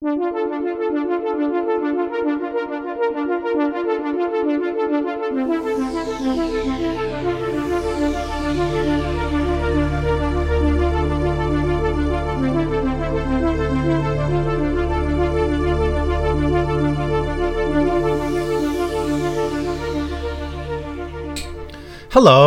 Hello, 0.00 0.14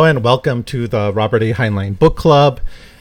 and 0.04 0.24
welcome 0.24 0.64
to 0.64 0.88
the 0.88 1.12
Robert 1.12 1.42
A. 1.42 1.52
Heinlein 1.52 1.98
Book 1.98 2.16
Club. 2.16 2.60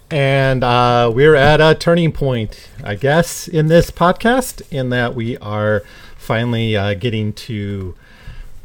And 0.09 0.61
uh, 0.61 1.09
we're 1.15 1.35
at 1.35 1.61
a 1.61 1.73
turning 1.73 2.11
point, 2.11 2.67
I 2.83 2.95
guess, 2.95 3.47
in 3.47 3.67
this 3.67 3.91
podcast, 3.91 4.61
in 4.71 4.89
that 4.89 5.15
we 5.15 5.37
are 5.37 5.83
finally 6.17 6.75
uh, 6.75 6.93
getting 6.95 7.33
to 7.33 7.95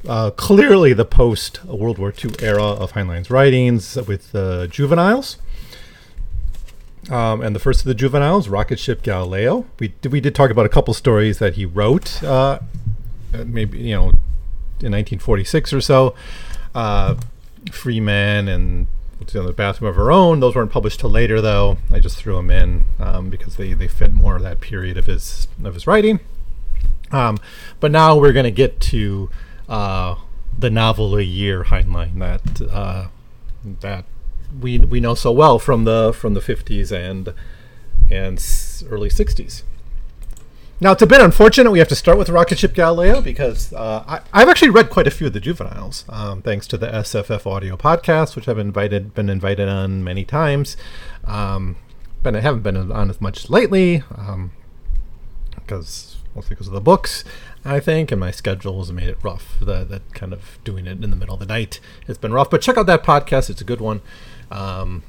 uh, 0.09 0.31
clearly 0.31 0.93
the 0.93 1.05
post 1.05 1.65
World 1.65 1.99
War 1.99 2.13
II 2.13 2.33
era 2.41 2.63
of 2.63 2.93
Heinlein's 2.93 3.31
writings 3.31 3.97
with 4.07 4.33
the 4.33 4.69
juveniles. 4.71 5.37
Um, 7.11 7.41
and 7.41 7.55
the 7.55 7.61
first 7.61 7.81
of 7.81 7.87
the 7.87 7.95
juveniles, 7.95 8.49
Rocket 8.49 8.79
Ship 8.79 9.03
Galileo. 9.03 9.67
We 9.79 9.89
did, 10.01 10.13
we 10.13 10.21
did 10.21 10.35
talk 10.35 10.51
about 10.51 10.67
a 10.67 10.69
couple 10.69 10.93
stories 10.95 11.39
that 11.39 11.55
he 11.55 11.65
wrote, 11.65 12.23
uh, 12.23 12.59
maybe, 13.45 13.79
you 13.79 13.95
know, 13.95 14.09
in 14.81 14.93
1946 14.93 15.73
or 15.73 15.81
so. 15.81 16.15
Uh, 16.75 17.17
Free 17.71 18.01
Men 18.01 18.49
and 18.49 18.87
in 19.35 19.45
the 19.45 19.53
bathroom 19.53 19.89
of 19.91 19.97
her 19.97 20.11
own. 20.11 20.41
Those 20.41 20.55
weren't 20.55 20.71
published 20.71 21.01
till 21.01 21.11
later, 21.11 21.41
though. 21.41 21.79
I 21.91 21.99
just 21.99 22.17
threw 22.17 22.37
them 22.37 22.51
in 22.51 22.85
um, 22.99 23.31
because 23.31 23.57
they, 23.57 23.73
they 23.73 23.89
fit 23.89 24.13
more 24.13 24.37
of 24.37 24.43
that 24.43 24.61
period 24.61 24.97
of 24.97 25.07
his 25.07 25.49
of 25.63 25.75
his 25.75 25.87
writing. 25.87 26.21
Um, 27.13 27.39
but 27.81 27.91
now 27.91 28.17
we're 28.17 28.33
going 28.33 28.45
to 28.45 28.51
get 28.51 28.81
to 28.81 29.31
uh, 29.69 30.17
the 30.59 30.71
novel 30.71 31.17
a 31.17 31.23
year 31.23 31.65
Heinlein 31.65 32.19
that 32.19 32.71
uh, 32.71 33.09
that 33.81 34.05
we 34.61 34.79
we 34.79 35.01
know 35.01 35.15
so 35.15 35.33
well 35.33 35.59
from 35.59 35.85
the 35.85 36.13
from 36.15 36.35
the 36.35 36.41
50s 36.41 36.93
and 36.93 37.35
and 38.11 38.39
early 38.91 39.09
60s. 39.09 39.63
Now 40.79 40.93
it's 40.93 41.01
a 41.01 41.07
bit 41.07 41.23
unfortunate 41.23 41.71
we 41.71 41.79
have 41.79 41.89
to 41.89 41.95
start 41.95 42.19
with 42.19 42.29
Rocket 42.29 42.59
Ship 42.59 42.75
Galileo 42.75 43.23
because 43.23 43.73
uh, 43.73 44.21
I, 44.31 44.41
have 44.41 44.51
actually 44.51 44.69
read 44.69 44.91
quite 44.91 45.07
a 45.07 45.11
few 45.11 45.27
of 45.27 45.33
the 45.33 45.41
juveniles, 45.41 46.05
um, 46.11 46.43
thanks 46.43 46.67
to 46.67 46.77
the 46.77 46.89
SFFaudio 46.89 47.79
podcast, 47.79 48.37
which 48.37 48.47
I've 48.47 48.59
invited 48.59 49.15
been 49.15 49.31
invited 49.31 49.71
on 49.71 50.05
many 50.05 50.27
times. 50.27 50.77
Um, 51.25 51.77
but 52.23 52.37
I 52.37 52.41
haven't 52.41 52.61
been 52.61 52.93
on 52.93 53.09
as 53.09 53.23
much 53.23 53.49
lately 53.49 54.03
um, 54.15 54.53
because 55.55 56.19
mostly 56.35 56.51
because 56.51 56.67
of 56.67 56.75
the 56.75 56.83
books, 56.83 57.25
I 57.65 57.81
think, 57.81 58.13
and 58.13 58.21
my 58.21 58.31
schedule 58.31 58.79
has 58.81 58.93
made 58.93 59.09
it 59.09 59.17
rough. 59.23 59.59
That, 59.63 59.89
that 59.89 60.13
kind 60.13 60.35
of 60.35 60.59
doing 60.63 60.87
it 60.87 61.03
in 61.03 61.09
the 61.09 61.17
middle 61.17 61.37
of 61.37 61.41
the 61.41 61.47
night 61.47 61.81
it's 62.07 62.19
been 62.19 62.35
rough. 62.35 62.51
But 62.51 62.61
check 62.61 62.77
out 62.77 62.85
that 62.85 63.03
podcast; 63.03 63.49
it's 63.49 63.63
a 63.63 63.65
good 63.65 63.81
one. 63.81 64.03
Um, 64.51 65.05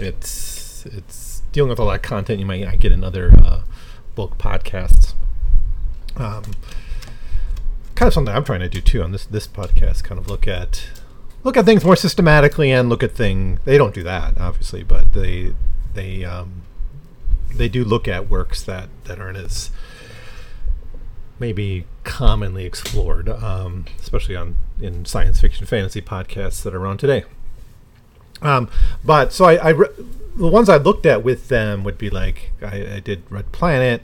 it's 0.00 0.84
it's 0.86 1.44
dealing 1.52 1.70
with 1.70 1.78
a 1.78 1.84
lot 1.84 1.94
of 1.94 2.02
content 2.02 2.40
you 2.40 2.46
might 2.46 2.64
not 2.64 2.80
get 2.80 2.90
in 2.90 3.04
other. 3.04 3.30
Uh, 3.38 3.60
book 4.14 4.38
podcasts. 4.38 5.14
Um, 6.16 6.44
kind 7.94 8.08
of 8.08 8.14
something 8.14 8.34
I'm 8.34 8.44
trying 8.44 8.60
to 8.60 8.68
do 8.68 8.80
too 8.80 9.02
on 9.02 9.12
this 9.12 9.26
this 9.26 9.46
podcast. 9.46 10.04
Kind 10.04 10.18
of 10.18 10.28
look 10.28 10.46
at 10.46 10.88
look 11.44 11.56
at 11.56 11.64
things 11.64 11.84
more 11.84 11.96
systematically 11.96 12.70
and 12.70 12.88
look 12.88 13.02
at 13.02 13.12
thing. 13.12 13.58
They 13.64 13.78
don't 13.78 13.94
do 13.94 14.02
that 14.02 14.38
obviously, 14.38 14.82
but 14.82 15.12
they 15.12 15.54
they 15.94 16.24
um, 16.24 16.62
they 17.54 17.68
do 17.68 17.84
look 17.84 18.08
at 18.08 18.28
works 18.28 18.62
that 18.62 18.88
that 19.04 19.18
aren't 19.18 19.38
as 19.38 19.70
maybe 21.38 21.84
commonly 22.04 22.64
explored, 22.64 23.28
um, 23.28 23.86
especially 24.00 24.36
on 24.36 24.56
in 24.80 25.04
science 25.04 25.40
fiction 25.40 25.66
fantasy 25.66 26.00
podcasts 26.00 26.62
that 26.62 26.74
are 26.74 26.78
around 26.78 26.98
today. 26.98 27.24
Um, 28.40 28.68
but 29.04 29.32
so 29.32 29.44
I, 29.44 29.54
I 29.56 29.68
re- 29.70 29.88
the 30.36 30.48
ones 30.48 30.68
I 30.68 30.76
looked 30.76 31.06
at 31.06 31.22
with 31.22 31.48
them 31.48 31.84
would 31.84 31.98
be 31.98 32.10
like 32.10 32.52
I, 32.62 32.96
I 32.96 33.00
did 33.00 33.22
Red 33.30 33.52
Planet, 33.52 34.02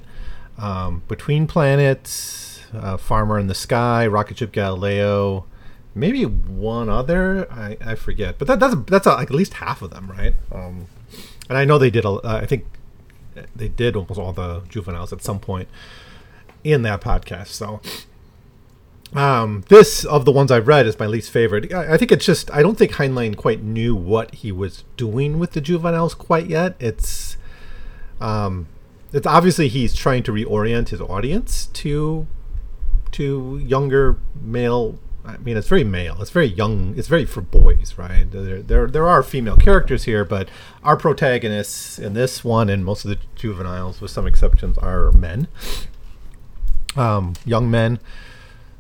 um, 0.59 1.03
Between 1.09 1.47
Planets, 1.47 2.61
uh, 2.75 2.97
Farmer 2.97 3.39
in 3.39 3.47
the 3.47 3.55
Sky, 3.55 4.07
Rocket 4.07 4.39
Ship 4.39 4.53
Galileo, 4.53 5.47
maybe 5.95 6.25
one 6.25 6.89
other 6.89 7.51
I, 7.51 7.77
I 7.81 7.95
forget, 7.95 8.39
but 8.39 8.49
that, 8.49 8.61
that's 8.61 8.75
that's 8.87 9.07
uh, 9.07 9.17
like 9.17 9.31
at 9.31 9.37
least 9.37 9.55
half 9.55 9.83
of 9.83 9.91
them, 9.91 10.11
right? 10.11 10.35
Um, 10.53 10.87
and 11.49 11.57
I 11.57 11.65
know 11.65 11.79
they 11.79 11.91
did. 11.91 12.05
A, 12.05 12.11
uh, 12.11 12.41
I 12.43 12.47
think 12.47 12.67
they 13.55 13.69
did 13.69 13.97
almost 13.97 14.19
all 14.19 14.33
the 14.33 14.63
juveniles 14.69 15.13
at 15.13 15.23
some 15.23 15.39
point 15.41 15.69
in 16.65 16.83
that 16.83 17.01
podcast. 17.01 17.49
So 17.49 17.81
um, 19.15 19.65
this 19.69 20.05
of 20.05 20.25
the 20.25 20.33
ones 20.33 20.51
I've 20.51 20.69
read 20.69 20.87
is 20.87 20.99
my 20.99 21.07
least 21.07 21.31
favorite. 21.31 21.73
I, 21.73 21.95
I, 21.95 21.97
think 21.97 22.13
it's 22.13 22.27
just 22.27 22.51
I 22.51 22.63
don't 22.63 22.77
think 22.77 22.93
Heinlein 22.93 23.37
quite 23.37 23.63
knew 23.63 23.95
what 23.95 24.35
he 24.35 24.53
was 24.53 24.85
doing 24.97 25.39
with 25.39 25.53
the 25.53 25.61
juveniles 25.61 26.15
quite 26.15 26.47
yet. 26.47 26.77
It's 26.79 27.37
um, 28.21 28.69
it's 29.13 29.27
obviously 29.27 29.69
he's 29.69 29.95
trying 29.95 30.23
to 30.25 30.33
reorient 30.33 30.91
his 30.91 31.01
audience 31.01 31.67
to 31.67 32.27
to 33.13 33.59
younger 33.65 34.19
male. 34.41 34.99
I 35.25 35.39
mean, 35.39 35.57
it's 35.57 35.69
very 35.69 35.85
male. 35.85 36.21
It's 36.21 36.31
very 36.31 36.47
young. 36.47 36.95
It's 36.97 37.09
very 37.09 37.25
for 37.25 37.41
boys, 37.41 37.95
right? 37.97 38.31
There, 38.31 38.63
there, 38.63 38.87
there 38.87 39.07
are 39.07 39.23
female 39.23 39.57
characters 39.57 40.05
here, 40.05 40.25
but 40.25 40.49
our 40.83 40.97
protagonists 40.97 41.99
in 41.99 42.15
this 42.15 42.43
one 42.43 42.71
and 42.71 42.83
most 42.83 43.05
of 43.05 43.11
the 43.11 43.19
juveniles, 43.35 44.01
with 44.01 44.11
some 44.11 44.27
exceptions, 44.27 44.79
are 44.79 45.13
men, 45.13 45.49
um, 46.97 47.35
young 47.45 47.71
men 47.71 48.01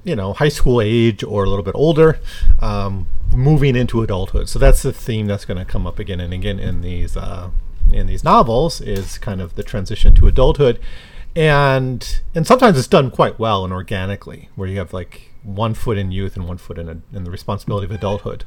you 0.08 0.16
know 0.16 0.32
high 0.32 0.48
school 0.48 0.80
age 0.80 1.22
or 1.22 1.44
a 1.44 1.48
little 1.48 1.64
bit 1.64 1.74
older 1.74 2.18
um, 2.60 3.06
moving 3.32 3.76
into 3.76 4.02
adulthood. 4.02 4.48
So 4.48 4.58
that's 4.58 4.82
the 4.82 4.92
theme 4.92 5.26
that's 5.26 5.44
going 5.44 5.58
to 5.58 5.64
come 5.64 5.86
up 5.86 5.98
again 5.98 6.18
and 6.20 6.32
again 6.32 6.58
in 6.58 6.80
these 6.80 7.16
uh, 7.16 7.50
in 7.92 8.06
these 8.06 8.24
novels 8.24 8.80
is 8.80 9.18
kind 9.18 9.40
of 9.40 9.54
the 9.54 9.62
transition 9.62 10.14
to 10.14 10.26
adulthood. 10.26 10.80
And 11.36 12.20
and 12.34 12.46
sometimes 12.46 12.78
it's 12.78 12.88
done 12.88 13.10
quite 13.10 13.38
well 13.38 13.64
and 13.64 13.72
organically 13.72 14.48
where 14.56 14.68
you 14.68 14.78
have 14.78 14.92
like 14.92 15.30
one 15.42 15.74
foot 15.74 15.98
in 15.98 16.10
youth 16.10 16.36
and 16.36 16.48
one 16.48 16.58
foot 16.58 16.78
in, 16.78 16.88
a, 16.88 17.16
in 17.16 17.24
the 17.24 17.30
responsibility 17.30 17.84
of 17.84 17.90
adulthood. 17.90 18.44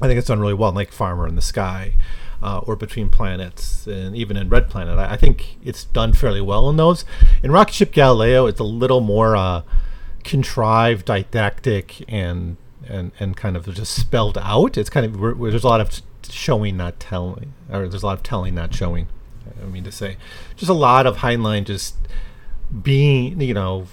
I 0.00 0.06
think 0.06 0.18
it's 0.18 0.28
done 0.28 0.40
really 0.40 0.54
well 0.54 0.68
in 0.70 0.74
like 0.74 0.92
farmer 0.92 1.26
in 1.26 1.36
the 1.36 1.42
sky 1.42 1.94
uh, 2.42 2.58
or 2.58 2.76
between 2.76 3.08
planets 3.08 3.86
and 3.86 4.14
even 4.14 4.36
in 4.36 4.50
red 4.50 4.68
planet. 4.68 4.98
I, 4.98 5.12
I, 5.12 5.16
think 5.16 5.56
it's 5.64 5.84
done 5.84 6.12
fairly 6.12 6.42
well 6.42 6.68
in 6.68 6.76
those. 6.76 7.06
In 7.42 7.50
rocket 7.50 7.74
ship 7.74 7.92
galileo 7.92 8.46
it's 8.46 8.60
a 8.60 8.64
little 8.64 9.00
more 9.00 9.34
uh, 9.36 9.62
contrived, 10.26 11.06
didactic, 11.06 12.04
and 12.08 12.56
and 12.86 13.12
and 13.18 13.36
kind 13.36 13.56
of 13.56 13.72
just 13.74 13.94
spelled 13.94 14.36
out. 14.38 14.76
It's 14.76 14.90
kind 14.90 15.06
of 15.06 15.38
there's 15.38 15.64
a 15.64 15.68
lot 15.68 15.80
of 15.80 16.02
showing, 16.28 16.76
not 16.76 17.00
telling, 17.00 17.54
or 17.70 17.88
there's 17.88 18.02
a 18.02 18.06
lot 18.06 18.18
of 18.18 18.22
telling, 18.22 18.54
not 18.54 18.74
showing. 18.74 19.08
I 19.62 19.66
mean 19.66 19.84
to 19.84 19.92
say, 19.92 20.16
just 20.56 20.68
a 20.68 20.74
lot 20.74 21.06
of 21.06 21.18
Heinlein 21.18 21.64
just 21.64 21.96
being, 22.82 23.40
you 23.40 23.54
know, 23.54 23.86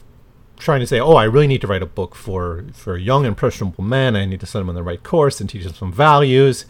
trying 0.57 0.79
to 0.79 0.87
say, 0.87 0.99
oh, 0.99 1.13
I 1.13 1.25
really 1.25 1.47
need 1.47 1.61
to 1.61 1.67
write 1.67 1.83
a 1.83 1.87
book 1.87 2.15
for 2.15 2.65
for 2.73 2.97
young 2.97 3.25
impressionable 3.25 3.83
men. 3.83 4.15
I 4.15 4.25
need 4.25 4.39
to 4.39 4.45
send 4.45 4.61
them 4.61 4.69
on 4.69 4.75
the 4.75 4.83
right 4.83 5.01
course 5.01 5.39
and 5.39 5.49
teach 5.49 5.63
them 5.63 5.73
some 5.73 5.93
values 5.93 6.65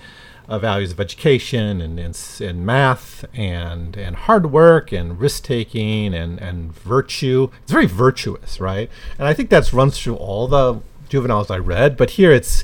uh, 0.48 0.60
values 0.60 0.92
of 0.92 1.00
education 1.00 1.82
and, 1.82 2.00
and, 2.00 2.38
and 2.42 2.66
math 2.66 3.26
and 3.34 3.96
and 3.96 4.16
hard 4.16 4.52
work 4.52 4.92
and 4.92 5.20
risk 5.20 5.44
taking 5.44 6.14
and 6.14 6.40
and 6.40 6.74
virtue. 6.74 7.50
It's 7.64 7.72
very 7.72 7.86
virtuous, 7.86 8.60
right? 8.60 8.90
And 9.18 9.28
I 9.28 9.34
think 9.34 9.50
that's 9.50 9.74
runs 9.74 10.00
through 10.00 10.16
all 10.16 10.48
the 10.48 10.82
juveniles 11.10 11.50
I 11.50 11.58
read. 11.58 11.98
But 11.98 12.12
here 12.12 12.32
it's 12.32 12.64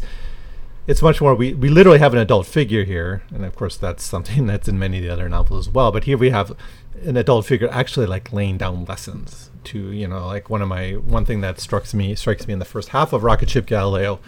it's 0.88 1.02
much 1.02 1.22
more. 1.22 1.36
We 1.36 1.54
we 1.54 1.70
literally 1.70 2.00
have 2.00 2.14
an 2.14 2.20
adult 2.20 2.48
figure 2.48 2.84
here, 2.84 3.24
and 3.34 3.46
of 3.46 3.56
course 3.56 3.78
that's 3.78 4.04
something 4.04 4.48
that's 4.52 4.68
in 4.68 4.80
many 4.80 4.98
of 4.98 5.04
the 5.04 5.10
other 5.10 5.30
novels 5.30 5.68
as 5.68 5.74
well. 5.74 5.92
But 5.92 6.06
here 6.06 6.18
we 6.18 6.32
have 6.32 6.56
an 7.04 7.16
adult 7.16 7.46
figure 7.46 7.70
actually 7.72 8.08
like 8.08 8.34
laying 8.34 8.58
down 8.58 8.84
lessons 8.86 9.52
to 9.64 9.92
you 9.92 10.08
know 10.08 10.26
like 10.26 10.50
one 10.50 10.62
of 10.62 10.68
my 10.68 10.94
one 10.94 11.26
thing 11.26 11.42
that 11.42 11.60
strikes 11.60 11.94
me 11.94 12.16
strikes 12.16 12.48
me 12.48 12.54
in 12.54 12.60
the 12.60 12.66
first 12.66 12.90
half 12.90 13.14
of 13.14 13.24
Rocket 13.24 13.50
Ship 13.50 13.66
Galileo 13.66 14.20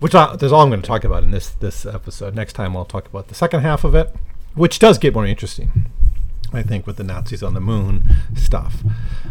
which 0.00 0.14
I, 0.14 0.36
that's 0.36 0.52
all 0.52 0.62
I'm 0.62 0.70
going 0.70 0.82
to 0.82 0.86
talk 0.86 1.04
about 1.04 1.22
in 1.22 1.30
this 1.30 1.50
this 1.50 1.84
episode. 1.86 2.34
Next 2.34 2.52
time 2.54 2.76
I'll 2.76 2.84
talk 2.84 3.06
about 3.06 3.28
the 3.28 3.34
second 3.34 3.60
half 3.60 3.84
of 3.84 3.94
it, 3.94 4.14
which 4.54 4.78
does 4.78 4.98
get 4.98 5.14
more 5.14 5.26
interesting. 5.26 5.86
I 6.52 6.62
think 6.62 6.86
with 6.86 6.96
the 6.96 7.04
Nazis 7.04 7.42
on 7.42 7.54
the 7.54 7.60
moon 7.60 8.04
stuff. 8.34 8.82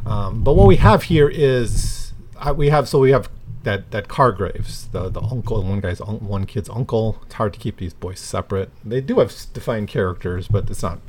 Um, 0.06 0.44
but 0.44 0.54
what 0.54 0.68
we 0.68 0.76
have 0.76 1.04
here 1.04 1.28
is 1.28 2.14
uh, 2.38 2.54
we 2.56 2.70
have 2.70 2.88
so 2.88 3.00
we 3.00 3.12
have 3.12 3.30
that 3.64 3.92
that 3.92 4.08
Cargraves, 4.08 4.92
the 4.92 5.10
the 5.10 5.22
uncle, 5.22 5.64
one 5.64 5.80
guy's 5.80 6.00
one 6.00 6.46
kid's 6.46 6.70
uncle. 6.70 7.20
It's 7.26 7.36
hard 7.36 7.54
to 7.54 7.60
keep 7.60 7.78
these 7.78 7.94
boys 7.94 8.20
separate. 8.20 8.70
They 8.86 9.02
do 9.02 9.20
have 9.20 9.34
defined 9.54 9.88
characters, 9.88 10.48
but 10.48 10.70
it's 10.70 10.84
not 10.84 11.00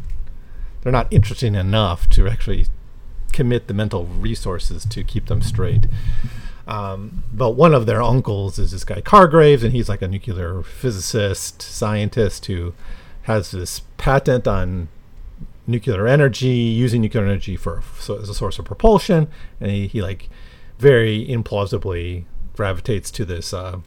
they're 0.83 0.93
not 0.93 1.13
interesting 1.13 1.55
enough 1.55 2.09
to 2.11 2.27
actually 2.29 2.67
commit 3.33 3.69
the 3.69 3.75
mental 3.75 4.07
resources 4.07 4.85
to 4.87 5.05
keep 5.05 5.27
them 5.27 5.43
straight. 5.43 5.87
Um, 6.69 7.25
but 7.33 7.53
one 7.53 7.73
of 7.73 7.87
their 7.87 8.03
uncles 8.03 8.59
is 8.59 8.73
this 8.73 8.85
guy 8.85 9.01
Cargraves, 9.01 9.65
and 9.65 9.73
he's 9.73 9.89
like 9.89 10.03
a 10.03 10.09
nuclear 10.09 10.63
physicist, 10.63 11.63
scientist 11.63 12.45
who 12.47 12.75
has 13.23 13.51
this 13.51 13.81
patent 13.97 14.47
on 14.47 14.89
nuclear 15.67 16.07
energy, 16.07 16.49
using 16.49 17.01
nuclear 17.01 17.25
energy 17.25 17.57
for 17.57 17.83
so 17.99 18.19
as 18.19 18.29
a 18.29 18.35
source 18.35 18.59
of 18.59 18.67
propulsion, 18.67 19.29
and 19.61 19.71
he, 19.71 19.87
he 19.87 20.03
like 20.03 20.29
very 20.79 21.27
implausibly 21.27 22.25
gravitates 22.55 23.11
to 23.13 23.25
this 23.25 23.55
uh, 23.55 23.81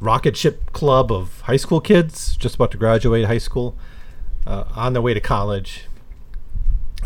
rocket 0.00 0.36
ship 0.36 0.72
club 0.72 1.12
of 1.12 1.42
high 1.42 1.56
school 1.56 1.80
kids 1.80 2.36
just 2.36 2.56
about 2.56 2.72
to 2.72 2.76
graduate 2.76 3.26
high 3.26 3.38
school 3.38 3.76
uh, 4.48 4.64
on 4.74 4.94
their 4.94 5.02
way 5.02 5.14
to 5.14 5.20
college. 5.20 5.84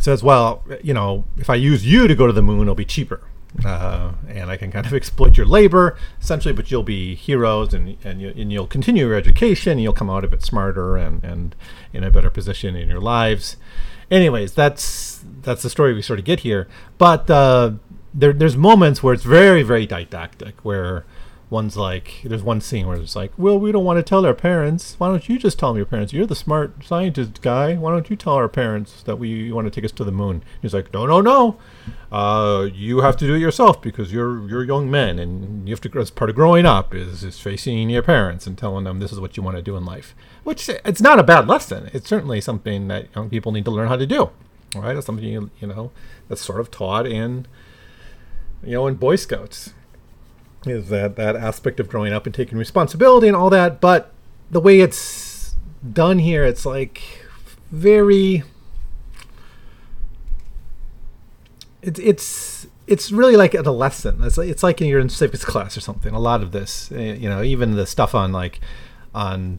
Says, 0.00 0.22
well, 0.22 0.64
you 0.82 0.94
know, 0.94 1.24
if 1.36 1.50
I 1.50 1.56
use 1.56 1.84
you 1.84 2.08
to 2.08 2.14
go 2.14 2.26
to 2.26 2.32
the 2.32 2.42
moon, 2.42 2.62
it'll 2.62 2.74
be 2.74 2.86
cheaper. 2.86 3.20
Uh, 3.64 4.12
and 4.28 4.50
I 4.50 4.56
can 4.56 4.72
kind 4.72 4.86
of 4.86 4.94
exploit 4.94 5.36
your 5.36 5.46
labor 5.46 5.96
essentially, 6.20 6.54
but 6.54 6.70
you'll 6.70 6.82
be 6.82 7.14
heroes 7.14 7.74
and, 7.74 7.96
and, 8.02 8.20
you, 8.20 8.32
and 8.36 8.52
you'll 8.52 8.66
continue 8.66 9.06
your 9.06 9.16
education. 9.16 9.78
You'll 9.78 9.92
come 9.92 10.10
out 10.10 10.24
of 10.24 10.32
it 10.32 10.42
smarter 10.42 10.96
and, 10.96 11.22
and 11.22 11.54
in 11.92 12.02
a 12.04 12.10
better 12.10 12.30
position 12.30 12.74
in 12.76 12.88
your 12.88 13.00
lives. 13.00 13.56
Anyways, 14.10 14.52
that's 14.52 15.24
that's 15.42 15.62
the 15.62 15.70
story 15.70 15.94
we 15.94 16.02
sort 16.02 16.18
of 16.18 16.24
get 16.24 16.40
here. 16.40 16.68
But 16.98 17.30
uh, 17.30 17.72
there, 18.12 18.32
there's 18.32 18.56
moments 18.56 19.02
where 19.02 19.14
it's 19.14 19.22
very, 19.22 19.62
very 19.62 19.86
didactic, 19.86 20.54
where 20.62 21.04
one's 21.52 21.76
like, 21.76 22.22
there's 22.24 22.42
one 22.42 22.60
scene 22.60 22.86
where 22.88 22.96
it's 22.96 23.14
like, 23.14 23.30
well, 23.36 23.58
we 23.58 23.70
don't 23.70 23.84
want 23.84 23.98
to 23.98 24.02
tell 24.02 24.26
our 24.26 24.34
parents. 24.34 24.96
Why 24.98 25.08
don't 25.08 25.28
you 25.28 25.38
just 25.38 25.58
tell 25.58 25.68
them 25.68 25.76
your 25.76 25.86
parents? 25.86 26.12
You're 26.12 26.26
the 26.26 26.34
smart 26.34 26.82
scientist 26.84 27.42
guy. 27.42 27.74
Why 27.74 27.92
don't 27.92 28.08
you 28.10 28.16
tell 28.16 28.32
our 28.32 28.48
parents 28.48 29.02
that 29.04 29.16
we 29.16 29.52
want 29.52 29.66
to 29.66 29.70
take 29.70 29.84
us 29.84 29.92
to 29.92 30.04
the 30.04 30.10
moon? 30.10 30.42
He's 30.60 30.74
like, 30.74 30.92
no, 30.92 31.06
no, 31.06 31.20
no. 31.20 31.58
Uh, 32.10 32.68
you 32.74 33.02
have 33.02 33.16
to 33.18 33.26
do 33.26 33.34
it 33.34 33.38
yourself 33.38 33.80
because 33.80 34.12
you're 34.12 34.48
you're 34.48 34.64
young 34.64 34.90
men 34.90 35.18
and 35.18 35.68
you 35.68 35.74
have 35.74 35.80
to. 35.82 36.00
As 36.00 36.10
part 36.10 36.30
of 36.30 36.36
growing 36.36 36.66
up 36.66 36.94
is 36.94 37.22
is 37.22 37.38
facing 37.38 37.88
your 37.90 38.02
parents 38.02 38.46
and 38.46 38.56
telling 38.58 38.84
them 38.84 38.98
this 38.98 39.12
is 39.12 39.20
what 39.20 39.36
you 39.36 39.42
want 39.42 39.56
to 39.56 39.62
do 39.62 39.76
in 39.76 39.84
life. 39.84 40.14
Which 40.42 40.68
it's 40.68 41.00
not 41.00 41.18
a 41.18 41.22
bad 41.22 41.46
lesson. 41.46 41.90
It's 41.92 42.08
certainly 42.08 42.40
something 42.40 42.88
that 42.88 43.14
young 43.14 43.30
people 43.30 43.52
need 43.52 43.64
to 43.66 43.70
learn 43.70 43.88
how 43.88 43.96
to 43.96 44.06
do. 44.06 44.30
Right? 44.74 44.96
It's 44.96 45.06
something 45.06 45.24
you, 45.24 45.50
you 45.60 45.68
know 45.68 45.92
that's 46.28 46.40
sort 46.40 46.60
of 46.60 46.70
taught 46.70 47.06
in 47.06 47.46
you 48.64 48.72
know 48.72 48.86
in 48.86 48.94
Boy 48.94 49.16
Scouts 49.16 49.74
is 50.66 50.88
that 50.88 51.16
that 51.16 51.36
aspect 51.36 51.80
of 51.80 51.88
growing 51.88 52.12
up 52.12 52.26
and 52.26 52.34
taking 52.34 52.58
responsibility 52.58 53.26
and 53.26 53.36
all 53.36 53.50
that 53.50 53.80
but 53.80 54.12
the 54.50 54.60
way 54.60 54.80
it's 54.80 55.54
done 55.92 56.18
here 56.18 56.44
it's 56.44 56.64
like 56.64 57.02
very 57.70 58.42
it's 61.82 61.98
it's 61.98 62.66
it's 62.86 63.10
really 63.10 63.36
like 63.36 63.54
a 63.54 63.62
lesson 63.62 64.22
it's 64.22 64.38
like, 64.38 64.48
it's 64.48 64.62
like 64.62 64.80
you're 64.80 65.00
in 65.00 65.08
civics 65.08 65.44
class 65.44 65.76
or 65.76 65.80
something 65.80 66.14
a 66.14 66.18
lot 66.18 66.42
of 66.42 66.52
this 66.52 66.92
eh, 66.92 67.14
you 67.14 67.28
know 67.28 67.42
even 67.42 67.72
the 67.72 67.86
stuff 67.86 68.14
on 68.14 68.32
like 68.32 68.60
on 69.14 69.58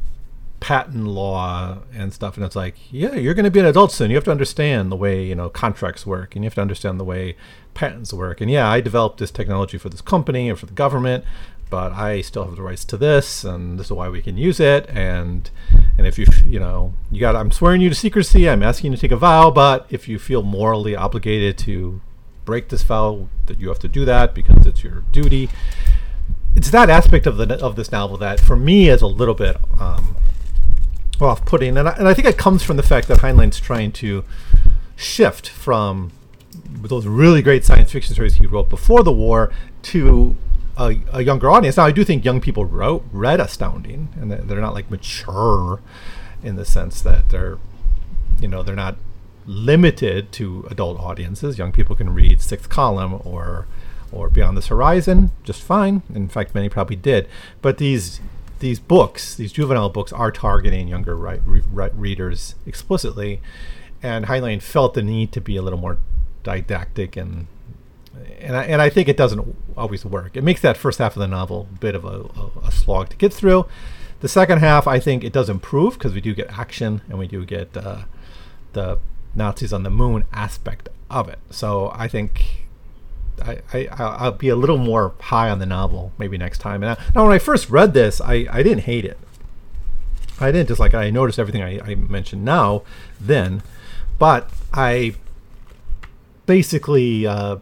patent 0.63 1.06
law 1.06 1.77
and 1.94 2.13
stuff 2.13 2.38
and 2.38 2.45
it's 2.45 2.56
like 2.56 2.75
yeah 2.89 3.15
you're 3.15 3.33
going 3.33 3.44
to 3.44 3.51
be 3.51 3.60
an 3.60 3.65
adult 3.65 3.92
soon. 3.92 4.10
You 4.10 4.15
have 4.15 4.24
to 4.24 4.31
understand 4.31 4.92
the 4.92 4.95
way 4.95 5.24
you 5.25 5.36
know 5.36 5.50
contracts 5.50 6.06
work 6.06 6.36
and 6.36 6.44
you 6.44 6.48
have 6.48 6.56
to 6.56 6.62
understand 6.62 7.00
the 7.00 7.04
way 7.04 7.36
patents 7.74 8.13
work. 8.13 8.39
And 8.42 8.50
yeah 8.50 8.69
i 8.69 8.80
developed 8.80 9.18
this 9.18 9.31
technology 9.31 9.77
for 9.77 9.89
this 9.89 10.01
company 10.01 10.50
or 10.50 10.56
for 10.56 10.65
the 10.65 10.74
government 10.74 11.25
but 11.69 11.92
i 11.92 12.21
still 12.21 12.45
have 12.45 12.56
the 12.56 12.62
rights 12.62 12.86
to 12.86 12.98
this 12.98 13.44
and 13.44 13.80
this 13.80 13.88
is 13.88 13.92
why 13.92 14.07
we 14.10 14.21
can 14.21 14.38
use 14.38 14.60
it. 14.60 14.89
And 14.89 15.50
and 15.98 16.07
if 16.07 16.18
you 16.18 16.25
you 16.45 16.60
know 16.60 16.94
you 17.12 17.19
got 17.19 17.36
i'm 17.36 17.51
swearing 17.51 17.81
you 17.81 17.89
to 17.89 17.95
secrecy 17.95 18.50
i'm 18.50 18.63
asking 18.63 18.92
you 18.92 18.98
to 18.98 19.01
take 19.01 19.12
a 19.12 19.18
vow 19.18 19.51
but 19.51 19.86
if 19.89 20.07
you 20.07 20.18
feel 20.18 20.44
morally 20.44 20.95
obligated 20.95 21.57
to 21.59 22.01
break 22.45 22.69
this 22.69 22.83
vow 22.83 23.27
that 23.45 23.59
you 23.59 23.69
have 23.69 23.80
to 23.80 23.88
do 23.88 24.06
that 24.06 24.33
because 24.33 24.66
it's 24.66 24.83
your 24.83 25.04
duty. 25.12 25.50
It's 26.56 26.69
that 26.71 26.89
aspect 26.89 27.25
of 27.25 27.38
the 27.38 27.56
of 27.63 27.75
this 27.75 27.92
novel 27.92 28.18
that 28.18 28.39
for 28.39 28.56
me 28.56 28.89
is 28.89 29.01
a 29.01 29.07
little 29.07 29.33
bit 29.33 29.57
um, 29.80 30.16
off-putting, 31.24 31.78
and 31.78 31.88
I, 31.88 31.92
and 31.94 32.08
I 32.08 32.14
think 32.14 32.28
it 32.28 32.38
comes 32.38 32.64
from 32.64 32.78
the 32.78 32.84
fact 32.84 33.08
that 33.08 33.20
Heinlein's 33.20 33.60
trying 33.60 33.92
to 33.94 34.24
shift 34.96 35.50
from 35.50 36.12
those 36.54 37.08
really 37.08 37.42
great 37.42 37.66
science 37.66 37.92
fiction 37.92 38.14
stories 38.14 38.36
he 38.36 38.46
wrote 38.46 38.70
before 38.70 39.04
the 39.04 39.12
war 39.12 39.52
to 39.81 40.36
a, 40.78 40.98
a, 41.12 41.22
younger 41.22 41.50
audience. 41.50 41.78
Now, 41.78 41.86
I 41.86 41.92
do 41.92 42.04
think 42.04 42.25
young 42.25 42.42
people 42.42 42.66
wrote 42.66 43.06
read 43.12 43.40
Astounding, 43.40 44.10
and 44.20 44.31
they're 44.31 44.62
not 44.62 44.74
like 44.74 44.90
mature 44.90 45.81
in 46.44 46.56
the 46.56 46.66
sense 46.66 47.02
that 47.02 47.30
they're, 47.30 47.58
you 48.40 48.48
know, 48.48 48.64
they're 48.64 48.76
not 48.76 48.98
limited 49.46 50.31
to 50.34 50.68
adult 50.69 51.00
audiences. 51.00 51.58
Young 51.58 51.72
people 51.72 51.96
can 51.96 52.14
read 52.14 52.42
Sixth 52.42 52.69
Column 52.69 53.22
or 53.24 53.68
or 54.12 54.30
Beyond 54.30 54.56
This 54.56 54.68
Horizon 54.68 55.31
just 55.44 55.62
fine. 55.62 56.04
In 56.14 56.30
fact, 56.30 56.54
many 56.54 56.69
probably 56.69 56.96
did. 56.96 57.28
But 57.62 57.80
these 57.80 58.19
these 58.63 58.80
books, 58.80 59.36
these 59.36 59.51
juvenile 59.51 59.89
books, 59.89 60.13
are 60.13 60.31
targeting 60.31 60.88
younger 60.88 61.18
re- 61.18 61.42
readers 61.94 62.56
explicitly, 62.65 63.42
and 64.01 64.27
Heinlein 64.27 64.62
felt 64.62 64.94
the 64.94 65.04
need 65.04 65.33
to 65.33 65.42
be 65.42 65.57
a 65.57 65.62
little 65.62 65.77
more 65.77 65.98
didactic 66.44 67.18
and 67.18 67.48
and 68.39 68.56
I, 68.56 68.63
and 68.65 68.81
I 68.81 68.89
think 68.89 69.10
it 69.10 69.18
doesn't 69.18 69.56
always 69.75 70.06
work. 70.06 70.38
It 70.38 70.44
makes 70.44 70.62
that 70.62 70.77
first 70.77 71.00
half 71.00 71.15
of 71.15 71.19
the 71.19 71.27
novel 71.27 71.68
a 71.74 71.80
bit 71.80 71.95
of 71.95 72.06
a, 72.06 72.30
a, 72.39 72.68
a 72.68 72.71
slog 72.71 73.10
to 73.10 73.18
get 73.18 73.33
through. 73.33 73.65
The 74.21 74.30
second 74.30 74.60
half, 74.60 74.88
I 74.88 75.00
think 75.00 75.24
it 75.24 75.33
does 75.33 75.50
improve 75.50 75.95
because 75.95 76.13
we 76.13 76.21
do 76.21 76.33
get 76.33 76.50
action 76.51 77.01
and 77.09 77.18
we 77.18 77.27
do 77.27 77.44
get 77.44 77.75
uh, 77.75 78.04
the 78.74 79.00
Nazis 79.33 79.74
on 79.74 79.83
the 79.83 79.89
moon 79.89 80.25
aspect 80.31 80.89
of 81.09 81.27
it. 81.27 81.39
So 81.50 81.92
I 81.95 82.07
think 82.07 82.62
I, 83.41 83.62
I 83.74 83.88
I'll 83.97 84.31
be 84.31 84.50
a 84.50 84.56
little 84.56 84.77
more 84.77 85.13
high 85.19 85.50
on 85.50 85.59
the 85.59 85.65
novel 85.65 86.12
maybe 86.18 86.38
next 86.38 86.59
time. 86.59 86.83
And 86.83 86.91
I, 86.91 87.03
now, 87.15 87.24
when 87.24 87.33
I 87.33 87.39
first 87.39 87.69
read 87.69 87.94
this, 87.94 88.21
I, 88.21 88.47
I 88.51 88.63
didn't 88.63 88.81
hate 88.83 89.06
it. 89.06 89.18
I 90.39 90.51
didn't 90.51 90.68
dislike. 90.68 90.94
I 90.94 91.09
noticed 91.09 91.39
everything 91.39 91.62
I, 91.62 91.80
I 91.80 91.95
mentioned 91.95 92.44
now, 92.44 92.83
then, 93.19 93.62
but 94.18 94.50
I 94.74 95.15
basically 96.45 97.25
uh, 97.27 97.57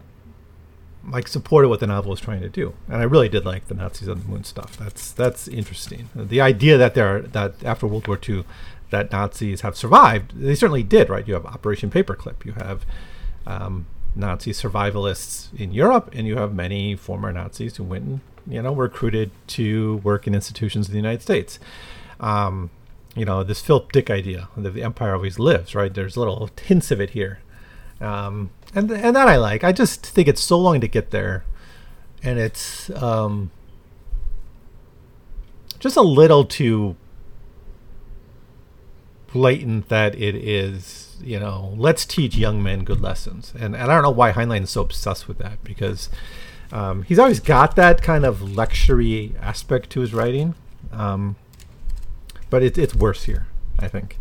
like 1.08 1.28
supported 1.28 1.68
what 1.68 1.80
the 1.80 1.86
novel 1.86 2.10
was 2.10 2.20
trying 2.20 2.40
to 2.40 2.48
do, 2.48 2.74
and 2.88 2.96
I 2.96 3.04
really 3.04 3.28
did 3.28 3.44
like 3.44 3.68
the 3.68 3.74
Nazis 3.74 4.08
on 4.08 4.20
the 4.20 4.28
moon 4.28 4.44
stuff. 4.44 4.76
That's 4.76 5.12
that's 5.12 5.48
interesting. 5.48 6.08
The 6.14 6.40
idea 6.40 6.78
that 6.78 6.94
there 6.94 7.20
that 7.20 7.62
after 7.64 7.86
World 7.86 8.08
War 8.08 8.18
II, 8.26 8.44
that 8.90 9.12
Nazis 9.12 9.60
have 9.60 9.76
survived, 9.76 10.32
they 10.34 10.54
certainly 10.54 10.82
did. 10.82 11.08
Right? 11.08 11.26
You 11.26 11.34
have 11.34 11.46
Operation 11.46 11.90
Paperclip. 11.90 12.44
You 12.44 12.52
have 12.52 12.86
um, 13.46 13.86
Nazi 14.14 14.52
survivalists 14.52 15.48
in 15.58 15.72
Europe, 15.72 16.10
and 16.12 16.26
you 16.26 16.36
have 16.36 16.54
many 16.54 16.96
former 16.96 17.32
Nazis 17.32 17.76
who 17.76 17.84
went 17.84 18.04
and 18.04 18.20
you 18.46 18.60
know 18.60 18.74
recruited 18.74 19.30
to 19.46 19.96
work 19.98 20.26
in 20.26 20.34
institutions 20.34 20.88
in 20.88 20.92
the 20.92 20.98
United 20.98 21.22
States. 21.22 21.58
Um, 22.20 22.70
you 23.14 23.24
know 23.24 23.42
this 23.42 23.60
Philip 23.60 23.92
Dick 23.92 24.10
idea 24.10 24.48
that 24.56 24.70
the 24.70 24.82
empire 24.82 25.14
always 25.14 25.38
lives, 25.38 25.74
right? 25.74 25.92
There's 25.92 26.16
little 26.16 26.50
hints 26.62 26.90
of 26.90 27.00
it 27.00 27.10
here, 27.10 27.40
um, 28.00 28.50
and 28.74 28.90
and 28.90 29.16
that 29.16 29.28
I 29.28 29.36
like. 29.36 29.64
I 29.64 29.72
just 29.72 30.04
think 30.04 30.28
it's 30.28 30.42
so 30.42 30.58
long 30.58 30.80
to 30.80 30.88
get 30.88 31.10
there, 31.10 31.44
and 32.22 32.38
it's 32.38 32.90
um, 32.90 33.50
just 35.78 35.96
a 35.96 36.02
little 36.02 36.44
too 36.44 36.96
blatant 39.32 39.88
that 39.88 40.14
it 40.14 40.34
is 40.34 41.01
you 41.20 41.38
know, 41.38 41.74
let's 41.76 42.06
teach 42.06 42.36
young 42.36 42.62
men 42.62 42.84
good 42.84 43.00
lessons. 43.00 43.52
And, 43.58 43.74
and 43.74 43.90
I 43.90 43.94
don't 43.94 44.02
know 44.02 44.10
why 44.10 44.32
Heinlein 44.32 44.62
is 44.62 44.70
so 44.70 44.82
obsessed 44.82 45.28
with 45.28 45.38
that 45.38 45.62
because 45.64 46.08
um, 46.72 47.02
he's 47.02 47.18
always 47.18 47.40
got 47.40 47.76
that 47.76 48.02
kind 48.02 48.24
of 48.24 48.38
lectury 48.38 49.34
aspect 49.40 49.90
to 49.90 50.00
his 50.00 50.14
writing. 50.14 50.54
Um, 50.92 51.36
but 52.50 52.62
it, 52.62 52.78
it's 52.78 52.94
worse 52.94 53.24
here, 53.24 53.46
I 53.78 53.88
think. 53.88 54.18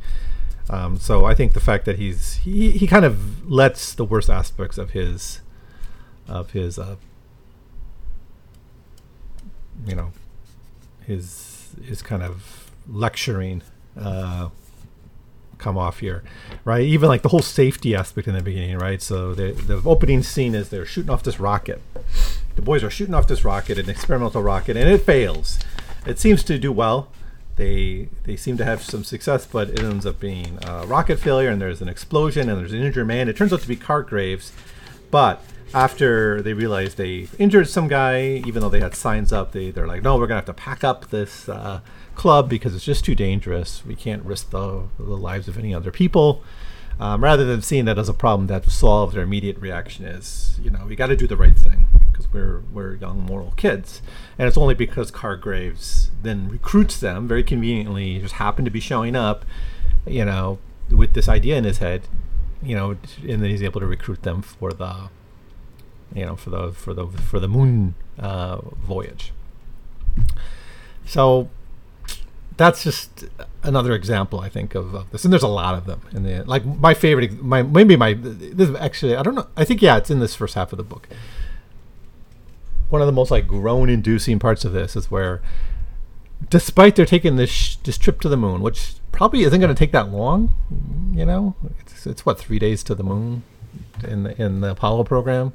Um, 0.69 0.97
so 0.97 1.25
I 1.25 1.35
think 1.35 1.53
the 1.53 1.59
fact 1.59 1.85
that 1.85 1.97
he's 1.97 2.35
he, 2.35 2.71
he 2.71 2.87
kind 2.87 3.03
of 3.03 3.49
lets 3.49 3.93
the 3.93 4.05
worst 4.05 4.29
aspects 4.29 4.77
of 4.77 4.91
his 4.91 5.41
of 6.27 6.51
his 6.51 6.79
uh, 6.79 6.95
you 9.85 9.95
know 9.95 10.11
his 11.05 11.75
his 11.83 12.01
kind 12.01 12.23
of 12.23 12.71
lecturing 12.87 13.63
uh, 13.99 14.49
come 15.61 15.77
off 15.77 15.99
here, 15.99 16.23
right? 16.65 16.81
Even 16.81 17.07
like 17.07 17.21
the 17.21 17.29
whole 17.29 17.41
safety 17.41 17.95
aspect 17.95 18.27
in 18.27 18.33
the 18.33 18.41
beginning, 18.41 18.77
right? 18.77 19.01
So 19.01 19.33
the 19.33 19.51
the 19.51 19.81
opening 19.87 20.23
scene 20.23 20.55
is 20.55 20.69
they're 20.69 20.85
shooting 20.85 21.09
off 21.09 21.23
this 21.23 21.39
rocket. 21.39 21.81
The 22.55 22.61
boys 22.61 22.83
are 22.83 22.89
shooting 22.89 23.13
off 23.13 23.27
this 23.27 23.45
rocket, 23.45 23.77
an 23.77 23.89
experimental 23.89 24.41
rocket, 24.41 24.75
and 24.75 24.89
it 24.89 25.01
fails. 25.01 25.59
It 26.05 26.19
seems 26.19 26.43
to 26.45 26.57
do 26.57 26.71
well. 26.71 27.07
They 27.55 28.09
they 28.23 28.35
seem 28.35 28.57
to 28.57 28.65
have 28.65 28.81
some 28.81 29.03
success, 29.03 29.45
but 29.45 29.69
it 29.69 29.79
ends 29.79 30.05
up 30.05 30.19
being 30.19 30.57
a 30.65 30.85
rocket 30.85 31.17
failure, 31.19 31.49
and 31.49 31.61
there's 31.61 31.81
an 31.81 31.89
explosion, 31.89 32.49
and 32.49 32.59
there's 32.59 32.73
an 32.73 32.81
injured 32.81 33.07
man. 33.07 33.29
It 33.29 33.37
turns 33.37 33.53
out 33.53 33.61
to 33.61 33.67
be 33.67 33.75
Cargraves, 33.75 34.51
but 35.11 35.43
after 35.73 36.41
they 36.41 36.53
realize 36.53 36.95
they 36.95 37.27
injured 37.39 37.67
some 37.67 37.87
guy, 37.87 38.41
even 38.45 38.61
though 38.61 38.69
they 38.69 38.79
had 38.79 38.95
signs 38.95 39.31
up, 39.33 39.51
they 39.51 39.71
they're 39.71 39.87
like, 39.87 40.03
no, 40.03 40.17
we're 40.17 40.27
gonna 40.27 40.39
have 40.39 40.45
to 40.45 40.53
pack 40.53 40.83
up 40.83 41.09
this. 41.09 41.47
Uh, 41.49 41.81
club 42.13 42.49
because 42.49 42.75
it's 42.75 42.83
just 42.83 43.05
too 43.05 43.15
dangerous. 43.15 43.85
We 43.85 43.95
can't 43.95 44.23
risk 44.25 44.49
the, 44.49 44.83
the 44.99 45.15
lives 45.15 45.47
of 45.47 45.57
any 45.57 45.73
other 45.73 45.91
people. 45.91 46.43
Um, 46.99 47.23
rather 47.23 47.45
than 47.45 47.61
seeing 47.61 47.85
that 47.85 47.97
as 47.97 48.09
a 48.09 48.13
problem 48.13 48.47
that 48.47 48.69
solve, 48.69 49.13
their 49.13 49.23
immediate 49.23 49.57
reaction 49.57 50.05
is, 50.05 50.59
you 50.61 50.69
know, 50.69 50.85
we 50.85 50.95
got 50.95 51.07
to 51.07 51.15
do 51.15 51.25
the 51.25 51.37
right 51.37 51.57
thing 51.57 51.87
because 52.11 52.31
we're 52.31 52.59
we're 52.71 52.95
young 52.95 53.21
moral 53.21 53.53
kids, 53.55 54.01
and 54.37 54.47
it's 54.47 54.57
only 54.57 54.75
because 54.75 55.09
Cargraves 55.09 56.09
then 56.21 56.49
recruits 56.49 56.99
them 56.99 57.27
very 57.29 57.43
conveniently, 57.43 58.19
just 58.19 58.35
happened 58.35 58.65
to 58.65 58.71
be 58.71 58.81
showing 58.81 59.15
up, 59.15 59.45
you 60.05 60.25
know, 60.25 60.59
with 60.91 61.13
this 61.13 61.27
idea 61.29 61.55
in 61.57 61.63
his 61.63 61.77
head. 61.79 62.01
you 62.61 62.75
know, 62.75 62.91
and 63.27 63.41
then 63.41 63.49
he's 63.49 63.63
able 63.63 63.79
to 63.79 63.87
recruit 63.87 64.23
them 64.23 64.41
for 64.41 64.71
the, 64.71 65.09
you 66.13 66.25
know, 66.25 66.35
for 66.35 66.49
the 66.49 66.71
for 66.71 66.93
the 66.93 67.07
for 67.07 67.39
the 67.39 67.47
moon 67.47 67.95
uh, 68.19 68.61
voyage. 68.61 69.31
So 71.05 71.49
that's 72.57 72.83
just 72.83 73.25
another 73.63 73.93
example, 73.93 74.39
I 74.39 74.49
think, 74.49 74.75
of, 74.75 74.93
of, 74.93 75.09
this. 75.11 75.23
And 75.23 75.33
there's 75.33 75.43
a 75.43 75.47
lot 75.47 75.75
of 75.75 75.85
them. 75.85 76.01
In 76.13 76.23
the 76.23 76.43
like 76.45 76.65
my 76.65 76.93
favorite, 76.93 77.41
my 77.41 77.63
maybe 77.63 77.95
my 77.95 78.13
this 78.13 78.69
is 78.69 78.75
actually 78.75 79.15
I 79.15 79.23
don't 79.23 79.35
know. 79.35 79.47
I 79.55 79.63
think 79.63 79.81
yeah, 79.81 79.97
it's 79.97 80.11
in 80.11 80.19
this 80.19 80.35
first 80.35 80.55
half 80.55 80.71
of 80.71 80.77
the 80.77 80.83
book. 80.83 81.07
One 82.89 83.01
of 83.01 83.07
the 83.07 83.13
most 83.13 83.31
like 83.31 83.47
groan-inducing 83.47 84.39
parts 84.39 84.65
of 84.65 84.73
this 84.73 84.95
is 84.97 85.09
where, 85.09 85.41
despite 86.49 86.97
they're 86.97 87.05
taking 87.05 87.37
this 87.37 87.49
sh- 87.49 87.77
this 87.77 87.97
trip 87.97 88.19
to 88.21 88.29
the 88.29 88.37
moon, 88.37 88.61
which 88.61 88.95
probably 89.11 89.43
isn't 89.43 89.59
going 89.59 89.73
to 89.73 89.79
take 89.79 89.93
that 89.93 90.11
long, 90.11 90.53
you 91.13 91.25
know, 91.25 91.55
it's, 91.79 92.05
it's 92.05 92.25
what 92.25 92.37
three 92.37 92.59
days 92.59 92.83
to 92.83 92.95
the 92.95 93.03
moon 93.03 93.43
in 94.03 94.23
the, 94.23 94.41
in 94.41 94.61
the 94.61 94.71
Apollo 94.71 95.05
program. 95.05 95.53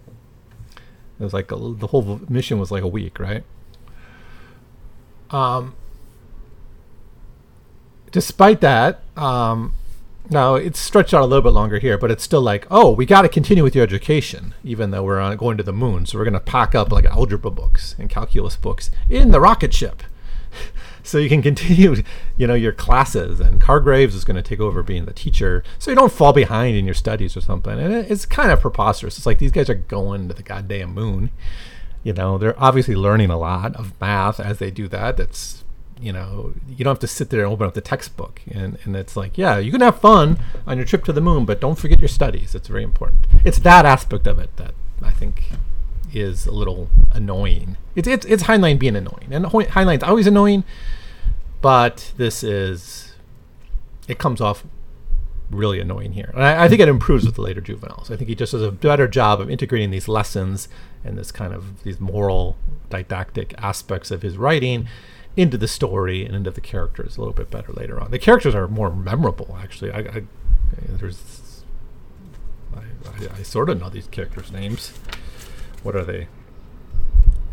It 1.18 1.24
was 1.24 1.32
like 1.32 1.50
a, 1.50 1.56
the 1.56 1.88
whole 1.88 2.20
mission 2.28 2.58
was 2.58 2.70
like 2.70 2.82
a 2.82 2.88
week, 2.88 3.18
right? 3.18 3.44
Um, 5.30 5.74
despite 8.12 8.60
that, 8.60 9.02
um, 9.16 9.74
now 10.28 10.56
it's 10.56 10.78
stretched 10.78 11.14
out 11.14 11.22
a 11.22 11.26
little 11.26 11.42
bit 11.42 11.52
longer 11.52 11.78
here, 11.78 11.96
but 11.96 12.10
it's 12.10 12.24
still 12.24 12.40
like, 12.40 12.66
oh, 12.70 12.90
we 12.92 13.06
got 13.06 13.22
to 13.22 13.28
continue 13.28 13.62
with 13.62 13.74
your 13.74 13.84
education, 13.84 14.54
even 14.64 14.90
though 14.90 15.02
we're 15.02 15.20
on, 15.20 15.36
going 15.36 15.56
to 15.56 15.62
the 15.62 15.72
moon. 15.72 16.04
So 16.06 16.18
we're 16.18 16.24
going 16.24 16.34
to 16.34 16.40
pack 16.40 16.74
up 16.74 16.90
like 16.90 17.04
algebra 17.04 17.50
books 17.50 17.94
and 17.98 18.10
calculus 18.10 18.56
books 18.56 18.90
in 19.08 19.30
the 19.30 19.40
rocket 19.40 19.72
ship, 19.72 20.02
so 21.06 21.18
you 21.18 21.28
can 21.28 21.42
continue, 21.50 22.02
you 22.36 22.46
know, 22.46 22.54
your 22.54 22.72
classes. 22.72 23.40
And 23.40 23.60
Cargraves 23.60 24.14
is 24.14 24.24
going 24.24 24.36
to 24.36 24.42
take 24.42 24.60
over 24.60 24.82
being 24.82 25.04
the 25.06 25.12
teacher, 25.12 25.62
so 25.78 25.90
you 25.90 25.96
don't 25.96 26.12
fall 26.12 26.32
behind 26.32 26.76
in 26.76 26.84
your 26.84 26.94
studies 26.94 27.36
or 27.36 27.40
something. 27.40 27.78
And 27.78 27.92
it's 27.92 28.26
kind 28.26 28.50
of 28.50 28.60
preposterous. 28.60 29.16
It's 29.16 29.26
like 29.26 29.38
these 29.38 29.52
guys 29.52 29.70
are 29.70 29.74
going 29.74 30.28
to 30.28 30.34
the 30.34 30.42
goddamn 30.42 30.94
moon. 30.94 31.30
You 32.02 32.12
know, 32.12 32.38
they're 32.38 32.60
obviously 32.62 32.94
learning 32.94 33.30
a 33.30 33.38
lot 33.38 33.74
of 33.74 33.98
math 34.00 34.38
as 34.38 34.58
they 34.58 34.70
do 34.70 34.88
that. 34.88 35.16
That's 35.16 35.64
you 36.00 36.12
know, 36.12 36.52
you 36.68 36.84
don't 36.84 36.92
have 36.92 36.98
to 36.98 37.06
sit 37.06 37.30
there 37.30 37.44
and 37.44 37.52
open 37.52 37.66
up 37.66 37.74
the 37.74 37.80
textbook. 37.80 38.42
And, 38.50 38.78
and 38.84 38.94
it's 38.94 39.16
like, 39.16 39.38
yeah, 39.38 39.58
you 39.58 39.72
can 39.72 39.80
have 39.80 40.00
fun 40.00 40.38
on 40.66 40.76
your 40.76 40.84
trip 40.84 41.04
to 41.04 41.12
the 41.12 41.20
moon, 41.20 41.44
but 41.44 41.60
don't 41.60 41.78
forget 41.78 42.00
your 42.00 42.08
studies. 42.08 42.54
It's 42.54 42.68
very 42.68 42.82
important. 42.82 43.26
It's 43.44 43.58
that 43.60 43.86
aspect 43.86 44.26
of 44.26 44.38
it 44.38 44.54
that 44.56 44.74
I 45.02 45.12
think 45.12 45.50
is 46.12 46.46
a 46.46 46.52
little 46.52 46.88
annoying. 47.12 47.76
It's, 47.94 48.08
it's, 48.08 48.26
it's 48.26 48.44
Heinlein 48.44 48.78
being 48.78 48.96
annoying. 48.96 49.28
And 49.30 49.46
Heinlein's 49.46 50.02
always 50.02 50.26
annoying, 50.26 50.64
but 51.60 52.12
this 52.16 52.42
is, 52.42 53.14
it 54.08 54.18
comes 54.18 54.40
off 54.40 54.64
really 55.50 55.80
annoying 55.80 56.12
here. 56.12 56.30
And 56.34 56.42
I, 56.42 56.64
I, 56.64 56.68
think 56.68 56.80
it 56.80 56.88
improves 56.88 57.24
with 57.24 57.36
the 57.36 57.42
later 57.42 57.60
juveniles. 57.60 58.10
I 58.10 58.16
think 58.16 58.28
he 58.28 58.34
just 58.34 58.52
does 58.52 58.62
a 58.62 58.72
better 58.72 59.06
job 59.06 59.40
of 59.40 59.50
integrating 59.50 59.90
these 59.90 60.08
lessons 60.08 60.68
and 61.04 61.16
this 61.16 61.30
kind 61.30 61.52
of 61.52 61.82
these 61.84 62.00
moral 62.00 62.56
didactic 62.90 63.54
aspects 63.58 64.10
of 64.10 64.22
his 64.22 64.36
writing 64.36 64.88
into 65.36 65.58
the 65.58 65.68
story 65.68 66.24
and 66.24 66.34
into 66.34 66.50
the 66.50 66.60
characters 66.60 67.16
a 67.16 67.20
little 67.20 67.34
bit 67.34 67.50
better 67.50 67.72
later 67.72 68.00
on. 68.00 68.10
The 68.10 68.18
characters 68.18 68.54
are 68.54 68.66
more 68.66 68.90
memorable, 68.90 69.56
actually. 69.60 69.92
I, 69.92 69.98
I 69.98 70.22
there's 70.88 71.62
I, 72.74 72.80
I, 72.80 73.28
I 73.38 73.42
sort 73.42 73.70
of 73.70 73.80
know 73.80 73.88
these 73.88 74.08
characters' 74.08 74.50
names. 74.50 74.92
What 75.86 75.94
are 75.94 76.02
they? 76.02 76.26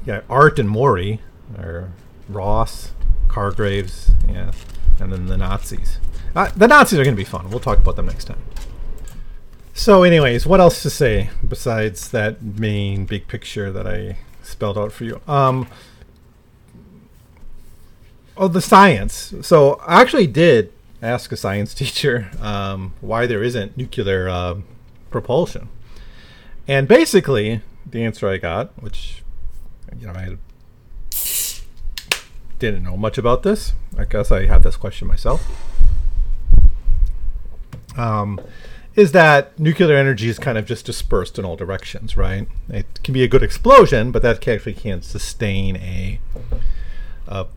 Yeah, 0.08 0.22
Art 0.28 0.58
and 0.58 0.68
Morrie 0.68 1.20
are 1.56 1.92
Ross, 2.28 2.94
Cargraves, 3.28 4.10
yeah, 4.28 4.52
and 5.00 5.14
then 5.14 5.28
the 5.28 5.38
Nazis. 5.38 6.00
Uh, 6.36 6.50
the 6.58 6.68
Nazis 6.68 6.98
are 6.98 7.04
going 7.04 7.16
to 7.16 7.22
be 7.22 7.24
fun. 7.24 7.52
We'll 7.52 7.60
talk 7.60 7.78
about 7.78 7.96
them 7.96 8.08
next 8.08 8.26
time. 8.26 8.42
So, 9.76 10.02
anyways, 10.02 10.48
what 10.48 10.60
else 10.60 10.82
to 10.82 10.90
say 10.90 11.30
besides 11.48 12.10
that 12.10 12.42
main 12.42 13.06
big 13.06 13.28
picture 13.28 13.72
that 13.72 13.86
I 13.86 14.18
spelled 14.42 14.80
out 14.80 14.92
for 14.92 15.04
you? 15.04 15.22
Um, 15.28 15.68
Oh, 18.36 18.48
the 18.48 18.62
science. 18.62 19.36
So 19.44 19.80
I 19.86 20.02
actually 20.02 20.26
did 20.26 20.74
ask 21.04 21.32
a 21.32 21.38
science 21.38 21.74
teacher 21.76 22.32
um, 22.42 22.96
why 23.00 23.28
there 23.28 23.44
isn't 23.44 23.78
nuclear 23.78 24.28
uh, 24.28 24.56
propulsion, 25.12 25.70
and 26.68 26.88
basically 26.88 27.62
the 27.86 28.04
answer 28.04 28.28
I 28.28 28.38
got, 28.38 28.72
which 28.82 29.24
you 30.00 30.08
know 30.08 30.14
I 30.14 30.38
didn't 32.60 32.84
know 32.84 32.98
much 32.98 33.18
about 33.18 33.44
this. 33.44 33.74
I 33.98 34.06
guess 34.06 34.32
I 34.32 34.46
had 34.46 34.64
this 34.64 34.76
question 34.76 35.08
myself. 35.08 35.46
Um, 37.98 38.40
is 38.96 39.12
that 39.12 39.58
nuclear 39.60 39.96
energy 39.96 40.30
is 40.30 40.40
kind 40.40 40.58
of 40.58 40.66
just 40.66 40.86
dispersed 40.86 41.40
in 41.40 41.46
all 41.46 41.56
directions, 41.56 42.16
right? 42.16 42.48
It 42.70 43.02
can 43.04 43.14
be 43.14 43.24
a 43.24 43.28
good 43.28 43.44
explosion, 43.44 44.12
but 44.12 44.22
that 44.22 44.48
actually 44.48 44.74
can't 44.74 45.04
sustain 45.04 45.78
a, 45.78 46.20
a 47.28 47.48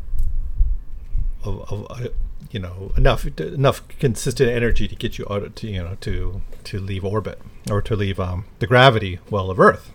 of 1.46 1.86
uh, 1.90 2.08
you 2.50 2.60
know 2.60 2.92
enough 2.96 3.26
enough 3.40 3.86
consistent 3.98 4.50
energy 4.50 4.88
to 4.88 4.96
get 4.96 5.18
you 5.18 5.26
out 5.30 5.54
to 5.56 5.68
you 5.68 5.82
know 5.82 5.96
to 6.00 6.42
to 6.64 6.78
leave 6.78 7.04
orbit 7.04 7.40
or 7.70 7.82
to 7.82 7.96
leave 7.96 8.18
um, 8.18 8.44
the 8.58 8.66
gravity 8.66 9.18
well 9.30 9.50
of 9.50 9.60
Earth. 9.60 9.92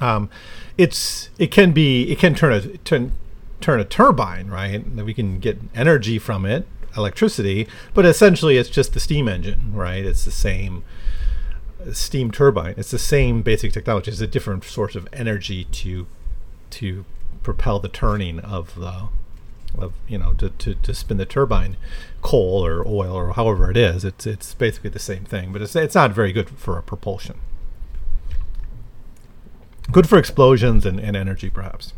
Um, 0.00 0.30
it's 0.76 1.30
it 1.38 1.50
can 1.50 1.72
be 1.72 2.10
it 2.10 2.18
can 2.18 2.34
turn 2.34 2.52
a 2.52 2.60
turn 2.78 3.12
turn 3.60 3.80
a 3.80 3.84
turbine 3.84 4.48
right? 4.48 4.86
We 4.94 5.14
can 5.14 5.40
get 5.40 5.58
energy 5.74 6.18
from 6.18 6.46
it 6.46 6.66
electricity 6.96 7.68
but 7.94 8.06
essentially 8.06 8.56
it's 8.56 8.70
just 8.70 8.94
the 8.94 9.00
steam 9.00 9.28
engine 9.28 9.72
right? 9.74 10.04
It's 10.04 10.24
the 10.24 10.30
same 10.30 10.84
steam 11.92 12.30
turbine. 12.30 12.74
It's 12.76 12.90
the 12.90 12.98
same 12.98 13.42
basic 13.42 13.72
technology. 13.72 14.10
It's 14.10 14.20
a 14.20 14.26
different 14.26 14.64
source 14.64 14.94
of 14.94 15.08
energy 15.12 15.64
to 15.64 16.06
to 16.70 17.04
propel 17.42 17.78
the 17.78 17.88
turning 17.88 18.40
of 18.40 18.74
the 18.74 19.08
of 19.76 19.92
you 20.06 20.18
know 20.18 20.32
to, 20.34 20.50
to, 20.50 20.74
to 20.74 20.94
spin 20.94 21.18
the 21.18 21.26
turbine 21.26 21.76
coal 22.22 22.64
or 22.64 22.86
oil 22.86 23.14
or 23.14 23.32
however 23.32 23.70
it 23.70 23.76
is. 23.76 24.04
It's 24.04 24.26
it's 24.26 24.54
basically 24.54 24.90
the 24.90 24.98
same 24.98 25.24
thing 25.24 25.52
but 25.52 25.62
it's 25.62 25.76
it's 25.76 25.94
not 25.94 26.12
very 26.12 26.32
good 26.32 26.50
for 26.50 26.78
a 26.78 26.82
propulsion 26.82 27.38
good 29.92 30.08
for 30.08 30.18
explosions 30.18 30.84
and, 30.86 30.98
and 31.00 31.16
energy 31.16 31.50
perhaps. 31.50 31.92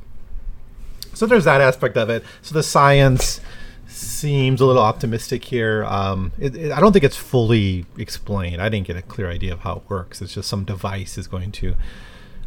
So 1.12 1.26
there's 1.26 1.44
that 1.44 1.60
aspect 1.60 1.96
of 1.96 2.08
it. 2.08 2.24
So 2.42 2.54
the 2.54 2.62
science 2.62 3.40
seems 3.86 4.60
a 4.60 4.66
little 4.66 4.82
optimistic 4.82 5.44
here. 5.44 5.84
Um, 5.84 6.32
it, 6.38 6.54
it, 6.54 6.72
i 6.72 6.80
don't 6.80 6.92
think 6.92 7.04
it's 7.04 7.16
fully 7.16 7.86
explained. 7.98 8.62
I 8.62 8.68
didn't 8.68 8.86
get 8.86 8.96
a 8.96 9.02
clear 9.02 9.28
idea 9.28 9.52
of 9.52 9.60
how 9.60 9.76
it 9.76 9.82
works. 9.88 10.22
It's 10.22 10.34
just 10.34 10.48
some 10.48 10.64
device 10.64 11.18
is 11.18 11.26
going 11.26 11.52
to 11.52 11.74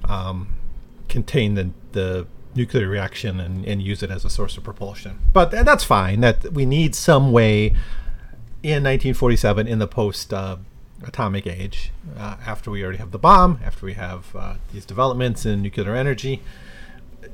um, 0.06 0.50
contain 1.10 1.56
the, 1.56 1.72
the 1.92 2.28
nuclear 2.56 2.88
reaction 2.88 3.40
and, 3.40 3.66
and 3.66 3.82
use 3.82 4.04
it 4.04 4.10
as 4.10 4.24
a 4.26 4.30
source 4.30 4.58
of 4.58 4.64
propulsion. 4.64 5.20
But 5.34 5.52
th- 5.52 5.66
that's 5.66 5.84
fine. 5.84 6.22
That 6.22 6.54
we 6.54 6.66
need 6.66 6.96
some 6.96 7.32
way 7.32 7.76
in 8.62 8.84
1947 8.84 9.68
in 9.68 9.80
the 9.80 9.88
post 9.88 10.34
uh, 10.34 10.58
atomic 11.04 11.48
age, 11.48 11.92
uh, 12.18 12.38
after 12.46 12.72
we 12.72 12.84
already 12.84 13.00
have 13.00 13.12
the 13.12 13.20
bomb, 13.20 13.60
after 13.64 13.86
we 13.86 13.94
have 13.94 14.36
uh, 14.36 14.56
these 14.72 14.86
developments 14.86 15.46
in 15.46 15.62
nuclear 15.62 15.96
energy. 15.96 16.42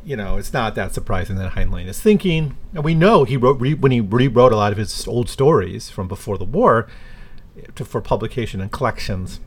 You 0.04 0.16
know, 0.16 0.38
it's 0.38 0.54
not 0.54 0.76
that 0.76 0.94
surprising 0.94 1.36
that 1.38 1.54
Heinlein 1.54 1.88
is 1.88 2.00
thinking. 2.00 2.56
And 2.74 2.84
we 2.84 2.96
know 2.96 3.24
he 3.24 3.38
wrote 3.38 3.60
re- 3.60 3.74
when 3.74 3.92
he 3.92 4.00
rewrote 4.00 4.54
a 4.54 4.56
lot 4.56 4.72
of 4.72 4.78
his 4.78 5.08
old 5.08 5.30
stories 5.30 5.90
from 5.90 6.08
before 6.08 6.38
the 6.38 6.46
war 6.46 6.88
to, 7.76 7.84
for 7.86 8.02
publication 8.02 8.62
and 8.62 8.72
collections 8.72 9.40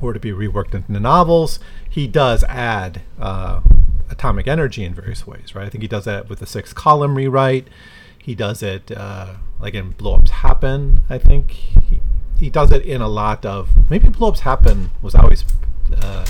or 0.00 0.12
to 0.12 0.20
be 0.20 0.30
reworked 0.30 0.74
into 0.74 0.98
novels. 1.00 1.58
He 1.88 2.06
does 2.06 2.44
add 2.44 3.02
uh, 3.18 3.60
atomic 4.10 4.46
energy 4.46 4.84
in 4.84 4.94
various 4.94 5.26
ways, 5.26 5.54
right? 5.54 5.66
I 5.66 5.70
think 5.70 5.82
he 5.82 5.88
does 5.88 6.04
that 6.04 6.28
with 6.28 6.38
the 6.38 6.46
Sixth 6.46 6.74
Column 6.74 7.16
rewrite. 7.16 7.68
He 8.18 8.34
does 8.34 8.62
it 8.62 8.90
uh, 8.90 9.34
like 9.60 9.74
in 9.74 9.92
blowups 9.94 10.28
happen. 10.28 11.00
I 11.08 11.18
think 11.18 11.50
he, 11.50 12.00
he 12.38 12.50
does 12.50 12.70
it 12.72 12.84
in 12.84 13.00
a 13.00 13.08
lot 13.08 13.44
of 13.44 13.68
maybe 13.90 14.08
blowups 14.08 14.40
happen 14.40 14.90
was 15.02 15.14
always 15.14 15.44
uh, 15.96 16.26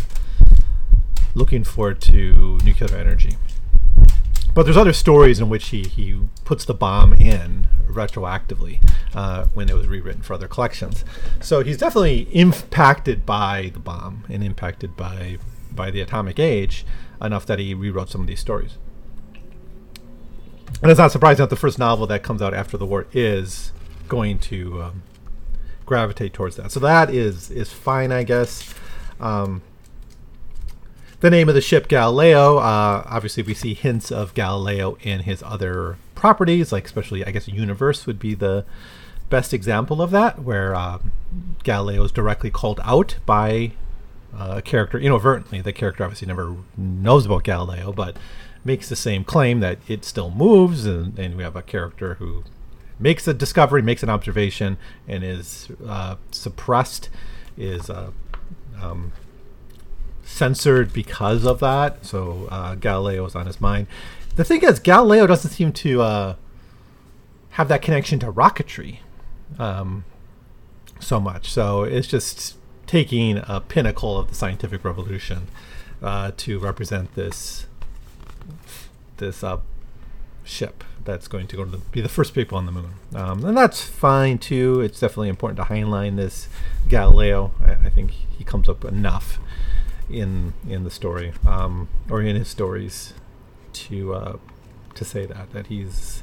looking 1.34 1.64
forward 1.64 2.00
to 2.02 2.58
nuclear 2.64 2.96
energy. 2.96 3.36
But 4.54 4.62
there's 4.62 4.76
other 4.76 4.94
stories 4.94 5.38
in 5.38 5.50
which 5.50 5.68
he, 5.68 5.82
he 5.82 6.18
puts 6.44 6.64
the 6.64 6.72
bomb 6.72 7.12
in 7.12 7.68
retroactively 7.86 8.78
uh, 9.14 9.46
when 9.52 9.68
it 9.68 9.74
was 9.74 9.86
rewritten 9.86 10.22
for 10.22 10.34
other 10.34 10.48
collections. 10.48 11.04
So 11.40 11.62
he's 11.62 11.76
definitely 11.76 12.22
impacted 12.32 13.26
by 13.26 13.70
the 13.74 13.80
bomb 13.80 14.24
and 14.28 14.42
impacted 14.42 14.96
by 14.96 15.38
by 15.72 15.90
the 15.90 16.00
atomic 16.00 16.38
age 16.38 16.86
enough 17.20 17.44
that 17.44 17.58
he 17.58 17.74
rewrote 17.74 18.08
some 18.08 18.22
of 18.22 18.26
these 18.26 18.40
stories. 18.40 18.78
And 20.82 20.90
it's 20.90 20.98
not 20.98 21.12
surprising 21.12 21.42
that 21.42 21.50
the 21.50 21.56
first 21.56 21.78
novel 21.78 22.06
that 22.06 22.22
comes 22.22 22.40
out 22.40 22.54
after 22.54 22.78
the 22.78 22.86
war 22.86 23.06
is 23.12 23.72
going 24.08 24.38
to 24.38 24.82
um, 24.82 25.02
gravitate 25.86 26.34
towards 26.34 26.56
that. 26.56 26.70
So 26.72 26.80
that 26.80 27.10
is 27.10 27.50
is 27.50 27.72
fine, 27.72 28.12
I 28.12 28.24
guess. 28.24 28.74
Um, 29.18 29.62
the 31.20 31.30
name 31.30 31.48
of 31.48 31.54
the 31.54 31.60
ship 31.60 31.88
Galileo. 31.88 32.58
Uh, 32.58 33.02
obviously, 33.06 33.42
we 33.42 33.54
see 33.54 33.72
hints 33.72 34.12
of 34.12 34.34
Galileo 34.34 34.98
in 35.00 35.20
his 35.20 35.42
other 35.42 35.96
properties, 36.14 36.72
like 36.72 36.84
especially 36.84 37.24
I 37.24 37.30
guess 37.30 37.48
universe 37.48 38.06
would 38.06 38.18
be 38.18 38.34
the 38.34 38.64
best 39.30 39.54
example 39.54 40.02
of 40.02 40.10
that, 40.10 40.40
where 40.40 40.74
uh, 40.74 40.98
Galileo 41.64 42.04
is 42.04 42.12
directly 42.12 42.50
called 42.50 42.80
out 42.84 43.16
by 43.24 43.72
uh, 44.36 44.54
a 44.58 44.62
character 44.62 44.98
inadvertently. 44.98 45.60
The 45.60 45.72
character 45.72 46.04
obviously 46.04 46.28
never 46.28 46.56
knows 46.76 47.26
about 47.26 47.44
Galileo, 47.44 47.92
but 47.92 48.16
makes 48.64 48.88
the 48.88 48.96
same 48.96 49.24
claim 49.24 49.60
that 49.60 49.78
it 49.88 50.04
still 50.04 50.30
moves, 50.30 50.84
and, 50.84 51.18
and 51.18 51.36
we 51.36 51.42
have 51.42 51.56
a 51.56 51.62
character 51.62 52.14
who 52.14 52.44
makes 52.98 53.28
a 53.28 53.34
discovery, 53.34 53.82
makes 53.82 54.02
an 54.02 54.10
observation, 54.10 54.78
and 55.06 55.22
is 55.22 55.68
uh, 55.86 56.16
suppressed, 56.30 57.10
is 57.56 57.90
uh, 57.90 58.10
um, 58.80 59.12
censored 60.24 60.92
because 60.92 61.44
of 61.44 61.60
that. 61.60 62.04
So 62.04 62.48
uh, 62.50 62.74
Galileo 62.74 63.24
is 63.26 63.34
on 63.34 63.46
his 63.46 63.60
mind. 63.60 63.86
The 64.36 64.44
thing 64.44 64.62
is, 64.62 64.78
Galileo 64.80 65.26
doesn't 65.26 65.50
seem 65.50 65.72
to 65.72 66.02
uh, 66.02 66.34
have 67.50 67.68
that 67.68 67.82
connection 67.82 68.18
to 68.18 68.30
rocketry 68.30 68.98
um, 69.58 70.04
so 71.00 71.20
much. 71.20 71.50
So 71.50 71.84
it's 71.84 72.08
just 72.08 72.56
taking 72.86 73.42
a 73.46 73.60
pinnacle 73.60 74.18
of 74.18 74.28
the 74.28 74.34
scientific 74.34 74.84
revolution 74.84 75.48
uh, 76.02 76.32
to 76.36 76.58
represent 76.58 77.14
this 77.14 77.66
this 79.16 79.42
uh, 79.42 79.58
ship 80.44 80.84
that's 81.06 81.28
going 81.28 81.46
to 81.46 81.56
go 81.56 81.64
to 81.64 81.70
the, 81.70 81.78
be 81.78 82.00
the 82.00 82.08
first 82.08 82.34
people 82.34 82.58
on 82.58 82.66
the 82.66 82.72
moon, 82.72 82.90
um, 83.14 83.44
and 83.44 83.56
that's 83.56 83.82
fine 83.82 84.38
too. 84.38 84.80
It's 84.80 85.00
definitely 85.00 85.28
important 85.28 85.56
to 85.58 85.72
Heinlein 85.72 86.16
this 86.16 86.48
Galileo. 86.88 87.52
I, 87.64 87.86
I 87.86 87.90
think 87.90 88.10
he 88.10 88.44
comes 88.44 88.68
up 88.68 88.84
enough 88.84 89.38
in 90.10 90.52
in 90.68 90.84
the 90.84 90.90
story 90.90 91.32
um, 91.46 91.88
or 92.10 92.20
in 92.20 92.36
his 92.36 92.48
stories 92.48 93.14
to 93.72 94.14
uh, 94.14 94.36
to 94.94 95.04
say 95.04 95.26
that 95.26 95.52
that 95.52 95.68
he's 95.68 96.22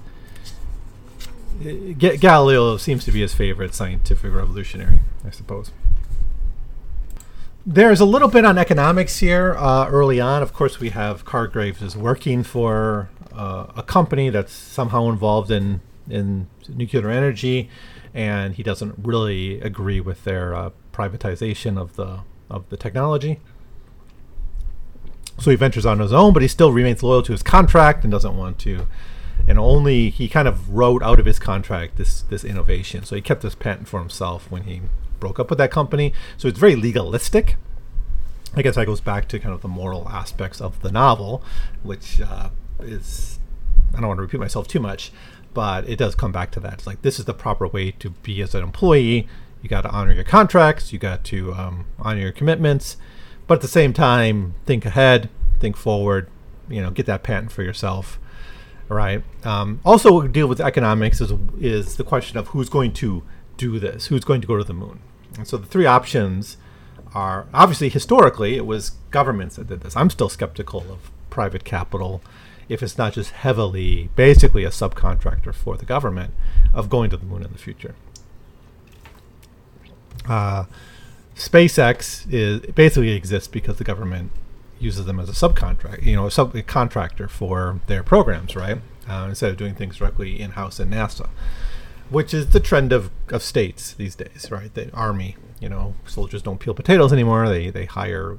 G- 1.62 2.18
Galileo 2.18 2.78
seems 2.78 3.06
to 3.06 3.12
be 3.12 3.22
his 3.22 3.34
favorite 3.34 3.74
scientific 3.76 4.34
revolutionary, 4.34 5.00
I 5.26 5.30
suppose. 5.30 5.72
There's 7.66 8.02
a 8.02 8.06
little 8.06 8.28
bit 8.28 8.44
on 8.44 8.58
economics 8.58 9.20
here 9.20 9.56
uh, 9.58 9.88
early 9.88 10.20
on. 10.20 10.42
Of 10.42 10.52
course, 10.54 10.80
we 10.80 10.90
have 10.90 11.24
Cargraves 11.24 11.82
is 11.82 11.96
working 11.96 12.44
for 12.44 13.10
uh, 13.36 13.68
a 13.76 13.84
company 13.84 14.30
that's 14.30 14.54
somehow 14.54 15.10
involved 15.10 15.52
in 15.52 15.82
in 16.10 16.48
nuclear 16.68 17.10
energy, 17.10 17.70
and 18.14 18.56
he 18.56 18.64
doesn't 18.64 18.96
really 19.02 19.62
agree 19.62 20.02
with 20.02 20.24
their 20.24 20.54
uh, 20.54 20.70
privatization 20.92 21.80
of 21.80 21.96
the 21.96 22.20
of 22.50 22.70
the 22.70 22.78
technology. 22.78 23.40
So 25.40 25.50
he 25.50 25.58
ventures 25.58 25.86
on 25.86 26.00
his 26.00 26.14
own, 26.14 26.34
but 26.34 26.42
he 26.42 26.48
still 26.48 26.72
remains 26.72 27.02
loyal 27.02 27.24
to 27.24 27.32
his 27.32 27.42
contract 27.42 28.04
and 28.04 28.12
doesn't 28.12 28.38
want 28.38 28.60
to. 28.60 28.88
And 29.48 29.58
only 29.58 30.10
he 30.10 30.30
kind 30.30 30.48
of 30.48 30.70
wrote 30.70 31.02
out 31.02 31.20
of 31.20 31.26
his 31.26 31.40
contract 31.40 31.98
this 31.98 32.22
this 32.22 32.44
innovation. 32.44 33.04
So 33.04 33.16
he 33.16 33.22
kept 33.22 33.42
this 33.42 33.56
patent 33.56 33.88
for 33.88 34.00
himself 34.00 34.50
when 34.52 34.64
he 34.64 34.82
broke 35.20 35.40
up 35.40 35.50
with 35.50 35.58
that 35.58 35.72
company. 35.72 36.14
So 36.38 36.48
it's 36.48 36.60
very 36.60 36.76
legalistic. 36.76 37.56
I 38.56 38.62
guess 38.62 38.76
that 38.76 38.86
goes 38.86 39.02
back 39.02 39.28
to 39.30 39.40
kind 39.40 39.54
of 39.54 39.62
the 39.62 39.68
moral 39.68 40.08
aspects 40.08 40.62
of 40.62 40.82
the 40.82 40.92
novel, 40.92 41.44
which 41.82 42.22
uh, 42.22 42.50
is 42.86 43.40
I 43.94 44.00
don't 44.00 44.08
want 44.08 44.18
to 44.18 44.24
repeat 44.24 44.40
myself 44.40 44.68
too 44.68 44.80
much, 44.80 45.12
but 45.54 45.88
it 45.88 45.98
does 45.98 46.16
come 46.16 46.32
back 46.32 46.52
to 46.52 46.60
that. 46.62 46.74
It's 46.74 46.88
like 46.88 47.02
this 47.02 47.20
is 47.20 47.26
the 47.26 47.34
proper 47.34 47.68
way 47.68 47.92
to 47.92 48.10
be 48.10 48.42
as 48.42 48.56
an 48.56 48.64
employee. 48.64 49.28
You 49.62 49.70
got 49.70 49.82
to 49.82 49.90
honor 49.90 50.14
your 50.14 50.24
contracts. 50.24 50.92
You 50.92 51.00
got 51.00 51.24
to 51.26 51.54
um, 51.54 51.86
honor 52.00 52.22
your 52.22 52.32
commitments 52.32 52.98
but 53.48 53.56
at 53.56 53.62
the 53.62 53.68
same 53.68 53.94
time, 53.94 54.56
think 54.66 54.86
ahead, 54.86 55.30
think 55.60 55.76
forward. 55.76 56.30
You 56.70 56.82
know, 56.82 56.92
get 56.92 57.06
that 57.08 57.24
patent 57.24 57.52
for 57.52 57.62
yourself, 57.62 58.20
right? 58.88 59.22
Um, 59.44 59.82
also, 59.84 60.22
deal 60.28 60.48
with 60.48 60.62
economics 60.62 61.20
is 61.20 61.34
is 61.60 61.98
the 61.98 62.04
question 62.04 62.38
of 62.38 62.50
who's 62.50 62.70
going 62.70 62.94
to 62.94 63.24
do 63.58 63.80
this, 63.80 64.08
who's 64.08 64.24
going 64.24 64.42
to 64.42 64.48
go 64.48 64.58
to 64.58 64.64
the 64.64 64.74
moon. 64.74 65.00
And 65.38 65.48
so 65.48 65.58
the 65.58 65.66
three 65.66 65.86
options 65.86 66.58
are 67.14 67.48
obviously 67.54 67.90
historically 67.90 68.56
it 68.56 68.66
was 68.66 68.92
governments 69.12 69.58
that 69.58 69.68
did 69.68 69.82
this. 69.82 69.96
I'm 69.96 70.10
still 70.10 70.30
skeptical 70.30 70.86
of 70.90 71.12
private 71.30 71.64
capital 71.64 72.22
if 72.70 72.82
it's 72.82 72.98
not 72.98 73.14
just 73.14 73.32
heavily, 73.32 74.10
basically 74.16 74.64
a 74.64 74.70
subcontractor 74.70 75.54
for 75.54 75.78
the 75.78 75.86
government 75.86 76.34
of 76.74 76.90
going 76.90 77.10
to 77.10 77.18
the 77.18 77.26
moon 77.26 77.44
in 77.44 77.52
the 77.52 77.58
future. 77.58 77.96
Uh, 80.28 80.66
SpaceX 81.36 82.32
is 82.32 82.62
basically 82.74 83.12
exists 83.12 83.48
because 83.48 83.78
the 83.78 83.84
government 83.84 84.32
uses 84.80 85.06
them 85.06 85.20
as 85.20 85.30
a 85.30 85.34
subcontract, 85.34 86.04
you 86.04 86.16
know, 86.16 86.26
a 86.26 86.30
subcontractor 86.30 87.30
for 87.30 87.80
their 87.88 88.04
programs, 88.04 88.56
right? 88.56 88.80
Uh, 89.08 89.26
instead 89.30 89.50
of 89.50 89.58
doing 89.58 89.76
things 89.76 89.98
directly 89.98 90.40
in 90.40 90.52
house 90.52 90.80
in 90.80 90.90
NASA, 90.90 91.30
which 92.10 92.34
is 92.34 92.50
the 92.50 92.60
trend 92.60 92.94
of, 92.94 93.10
of 93.30 93.42
states 93.42 93.94
these 93.94 94.16
days, 94.16 94.50
right? 94.52 94.74
The 94.74 94.94
army, 94.94 95.36
you 95.60 95.68
know, 95.68 95.96
soldiers 96.06 96.42
don't 96.42 96.60
peel 96.60 96.74
potatoes 96.74 97.12
anymore. 97.12 97.50
They 97.50 97.70
they 97.70 97.86
hire 97.86 98.38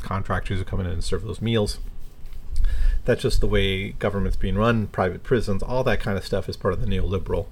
contractors 0.00 0.58
who 0.58 0.64
come 0.64 0.80
in 0.80 0.86
and 0.86 1.02
serve 1.02 1.22
those 1.22 1.42
meals. 1.42 1.78
That's 3.08 3.22
just 3.22 3.40
the 3.40 3.46
way 3.46 3.92
government's 3.92 4.36
being 4.36 4.56
run. 4.56 4.88
Private 4.88 5.22
prisons, 5.22 5.62
all 5.62 5.82
that 5.84 5.98
kind 5.98 6.18
of 6.18 6.26
stuff 6.26 6.46
is 6.46 6.58
part 6.58 6.74
of 6.74 6.82
the 6.82 6.86
neoliberal 6.86 7.46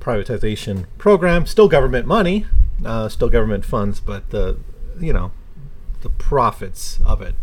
privatization 0.00 0.86
program. 0.96 1.44
Still 1.44 1.68
government 1.68 2.06
money, 2.06 2.46
uh, 2.82 3.10
still 3.10 3.28
government 3.28 3.66
funds, 3.66 4.00
but 4.00 4.30
the 4.30 4.56
you 4.98 5.12
know 5.12 5.32
the 6.00 6.08
profits 6.08 6.98
of 7.04 7.20
it 7.20 7.34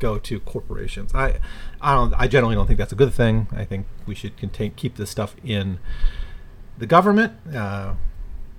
go 0.00 0.18
to 0.18 0.40
corporations. 0.40 1.14
I 1.14 1.38
I 1.80 1.94
don't 1.94 2.12
I 2.14 2.26
generally 2.26 2.56
don't 2.56 2.66
think 2.66 2.80
that's 2.80 2.90
a 2.90 2.96
good 2.96 3.14
thing. 3.14 3.46
I 3.52 3.64
think 3.64 3.86
we 4.04 4.16
should 4.16 4.36
contain 4.36 4.72
keep 4.72 4.96
this 4.96 5.08
stuff 5.08 5.36
in 5.44 5.78
the 6.78 6.86
government, 6.86 7.34
uh, 7.54 7.94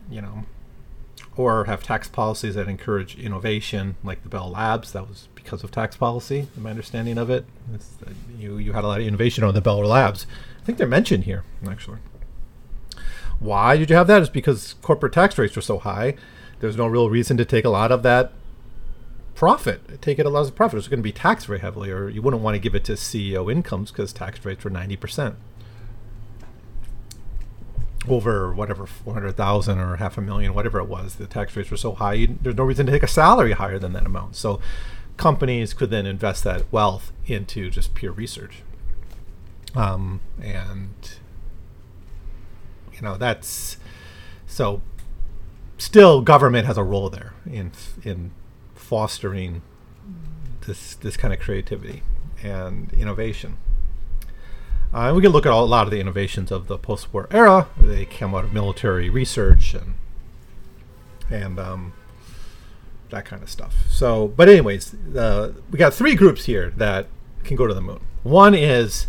you 0.09 0.21
know, 0.21 0.45
or 1.37 1.65
have 1.65 1.83
tax 1.83 2.07
policies 2.07 2.55
that 2.55 2.67
encourage 2.67 3.17
innovation, 3.17 3.95
like 4.03 4.23
the 4.23 4.29
Bell 4.29 4.49
Labs. 4.49 4.91
That 4.91 5.07
was 5.07 5.29
because 5.35 5.63
of 5.63 5.71
tax 5.71 5.95
policy. 5.95 6.47
My 6.57 6.69
understanding 6.69 7.17
of 7.17 7.29
it, 7.29 7.45
uh, 7.73 8.11
you 8.37 8.57
you 8.57 8.73
had 8.73 8.83
a 8.83 8.87
lot 8.87 9.01
of 9.01 9.07
innovation 9.07 9.43
on 9.43 9.53
the 9.53 9.61
Bell 9.61 9.79
Labs. 9.79 10.27
I 10.61 10.65
think 10.65 10.77
they're 10.77 10.87
mentioned 10.87 11.23
here 11.23 11.43
actually. 11.67 11.99
Why 13.39 13.75
did 13.77 13.89
you 13.89 13.95
have 13.95 14.07
that? 14.07 14.21
Is 14.21 14.29
because 14.29 14.75
corporate 14.81 15.13
tax 15.13 15.37
rates 15.37 15.55
were 15.55 15.61
so 15.61 15.79
high. 15.79 16.15
There's 16.59 16.77
no 16.77 16.85
real 16.85 17.09
reason 17.09 17.37
to 17.37 17.45
take 17.45 17.65
a 17.65 17.69
lot 17.69 17.91
of 17.91 18.03
that 18.03 18.33
profit. 19.33 19.99
Take 19.99 20.19
it 20.19 20.27
a 20.27 20.29
lot 20.29 20.45
of 20.45 20.53
profit. 20.53 20.77
It's 20.77 20.87
going 20.87 20.99
to 20.99 21.03
be 21.03 21.11
taxed 21.11 21.47
very 21.47 21.57
heavily, 21.57 21.89
or 21.89 22.07
you 22.07 22.21
wouldn't 22.21 22.43
want 22.43 22.53
to 22.53 22.59
give 22.59 22.75
it 22.75 22.83
to 22.83 22.91
CEO 22.91 23.51
incomes 23.51 23.91
because 23.91 24.13
tax 24.13 24.45
rates 24.45 24.63
were 24.63 24.69
90%. 24.69 25.35
Over 28.11 28.53
whatever, 28.53 28.85
400,000 28.85 29.79
or 29.79 29.95
half 29.95 30.17
a 30.17 30.21
million, 30.21 30.53
whatever 30.53 30.79
it 30.79 30.87
was, 30.87 31.15
the 31.15 31.27
tax 31.27 31.55
rates 31.55 31.71
were 31.71 31.77
so 31.77 31.93
high, 31.93 32.27
there's 32.41 32.57
no 32.57 32.65
reason 32.65 32.85
to 32.85 32.91
take 32.91 33.03
a 33.03 33.07
salary 33.07 33.53
higher 33.53 33.79
than 33.79 33.93
that 33.93 34.05
amount. 34.05 34.35
So 34.35 34.59
companies 35.15 35.73
could 35.73 35.91
then 35.91 36.05
invest 36.05 36.43
that 36.43 36.69
wealth 36.71 37.11
into 37.25 37.69
just 37.69 37.93
pure 37.93 38.11
research. 38.11 38.63
Um, 39.75 40.19
and 40.41 40.93
you 42.93 43.01
know 43.01 43.17
that's 43.17 43.77
so 44.45 44.81
still 45.77 46.21
government 46.21 46.67
has 46.67 46.77
a 46.77 46.83
role 46.83 47.09
there 47.09 47.33
in 47.49 47.71
in 48.03 48.31
fostering 48.75 49.61
this 50.67 50.95
this 50.95 51.17
kind 51.17 51.33
of 51.33 51.39
creativity 51.39 52.03
and 52.43 52.91
innovation. 52.93 53.57
Uh, 54.93 55.13
we 55.15 55.21
can 55.21 55.31
look 55.31 55.45
at 55.45 55.51
all, 55.51 55.63
a 55.63 55.65
lot 55.65 55.87
of 55.87 55.91
the 55.91 55.99
innovations 55.99 56.51
of 56.51 56.67
the 56.67 56.77
post-war 56.77 57.27
era. 57.31 57.67
They 57.79 58.05
came 58.05 58.35
out 58.35 58.43
of 58.43 58.53
military 58.53 59.09
research 59.09 59.73
and 59.73 59.93
and 61.29 61.59
um, 61.59 61.93
that 63.09 63.23
kind 63.23 63.41
of 63.41 63.49
stuff. 63.49 63.73
So, 63.89 64.27
but 64.27 64.49
anyways, 64.49 64.93
uh, 65.15 65.53
we 65.71 65.79
got 65.79 65.93
three 65.93 66.15
groups 66.15 66.45
here 66.45 66.71
that 66.75 67.07
can 67.45 67.55
go 67.55 67.67
to 67.67 67.73
the 67.73 67.81
moon. 67.81 68.01
One 68.23 68.53
is 68.53 69.07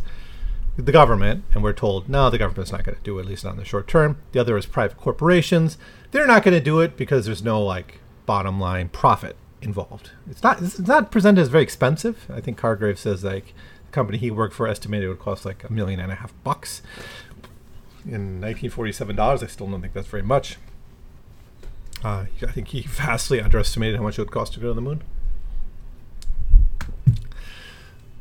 the 0.76 0.92
government, 0.92 1.44
and 1.52 1.62
we're 1.62 1.72
told, 1.72 2.08
no, 2.08 2.30
the 2.30 2.38
government's 2.38 2.72
not 2.72 2.84
going 2.84 2.96
to 2.96 3.02
do 3.02 3.18
it, 3.18 3.22
at 3.22 3.28
least 3.28 3.44
not 3.44 3.54
in 3.54 3.58
the 3.58 3.64
short 3.64 3.88
term. 3.88 4.18
The 4.30 4.38
other 4.38 4.56
is 4.56 4.66
private 4.66 4.96
corporations. 4.96 5.78
They're 6.12 6.26
not 6.26 6.42
going 6.44 6.54
to 6.56 6.64
do 6.64 6.80
it 6.80 6.96
because 6.96 7.26
there's 7.26 7.42
no 7.42 7.60
like 7.62 7.98
bottom 8.24 8.60
line 8.60 8.88
profit 8.88 9.36
involved. 9.60 10.10
It's 10.30 10.42
not 10.42 10.62
it's 10.62 10.78
not 10.78 11.10
presented 11.10 11.40
as 11.40 11.48
very 11.48 11.62
expensive. 11.62 12.26
I 12.32 12.40
think 12.40 12.56
Cargrave 12.56 12.98
says 12.98 13.24
like 13.24 13.54
company 13.92 14.18
he 14.18 14.30
worked 14.30 14.54
for 14.54 14.66
estimated 14.66 15.06
it 15.06 15.08
would 15.08 15.20
cost 15.20 15.44
like 15.44 15.64
a 15.64 15.72
million 15.72 16.00
and 16.00 16.10
a 16.10 16.16
half 16.16 16.32
bucks 16.42 16.82
in 18.04 18.40
1947 18.40 19.14
dollars. 19.16 19.42
I 19.42 19.46
still 19.46 19.68
don't 19.68 19.80
think 19.80 19.92
that's 19.92 20.08
very 20.08 20.22
much. 20.22 20.56
Uh, 22.02 22.26
I 22.42 22.46
think 22.50 22.68
he 22.68 22.82
vastly 22.82 23.40
underestimated 23.40 23.96
how 23.96 24.02
much 24.02 24.18
it 24.18 24.22
would 24.22 24.30
cost 24.32 24.54
to 24.54 24.60
go 24.60 24.68
to 24.68 24.74
the 24.74 24.80
moon. 24.80 25.02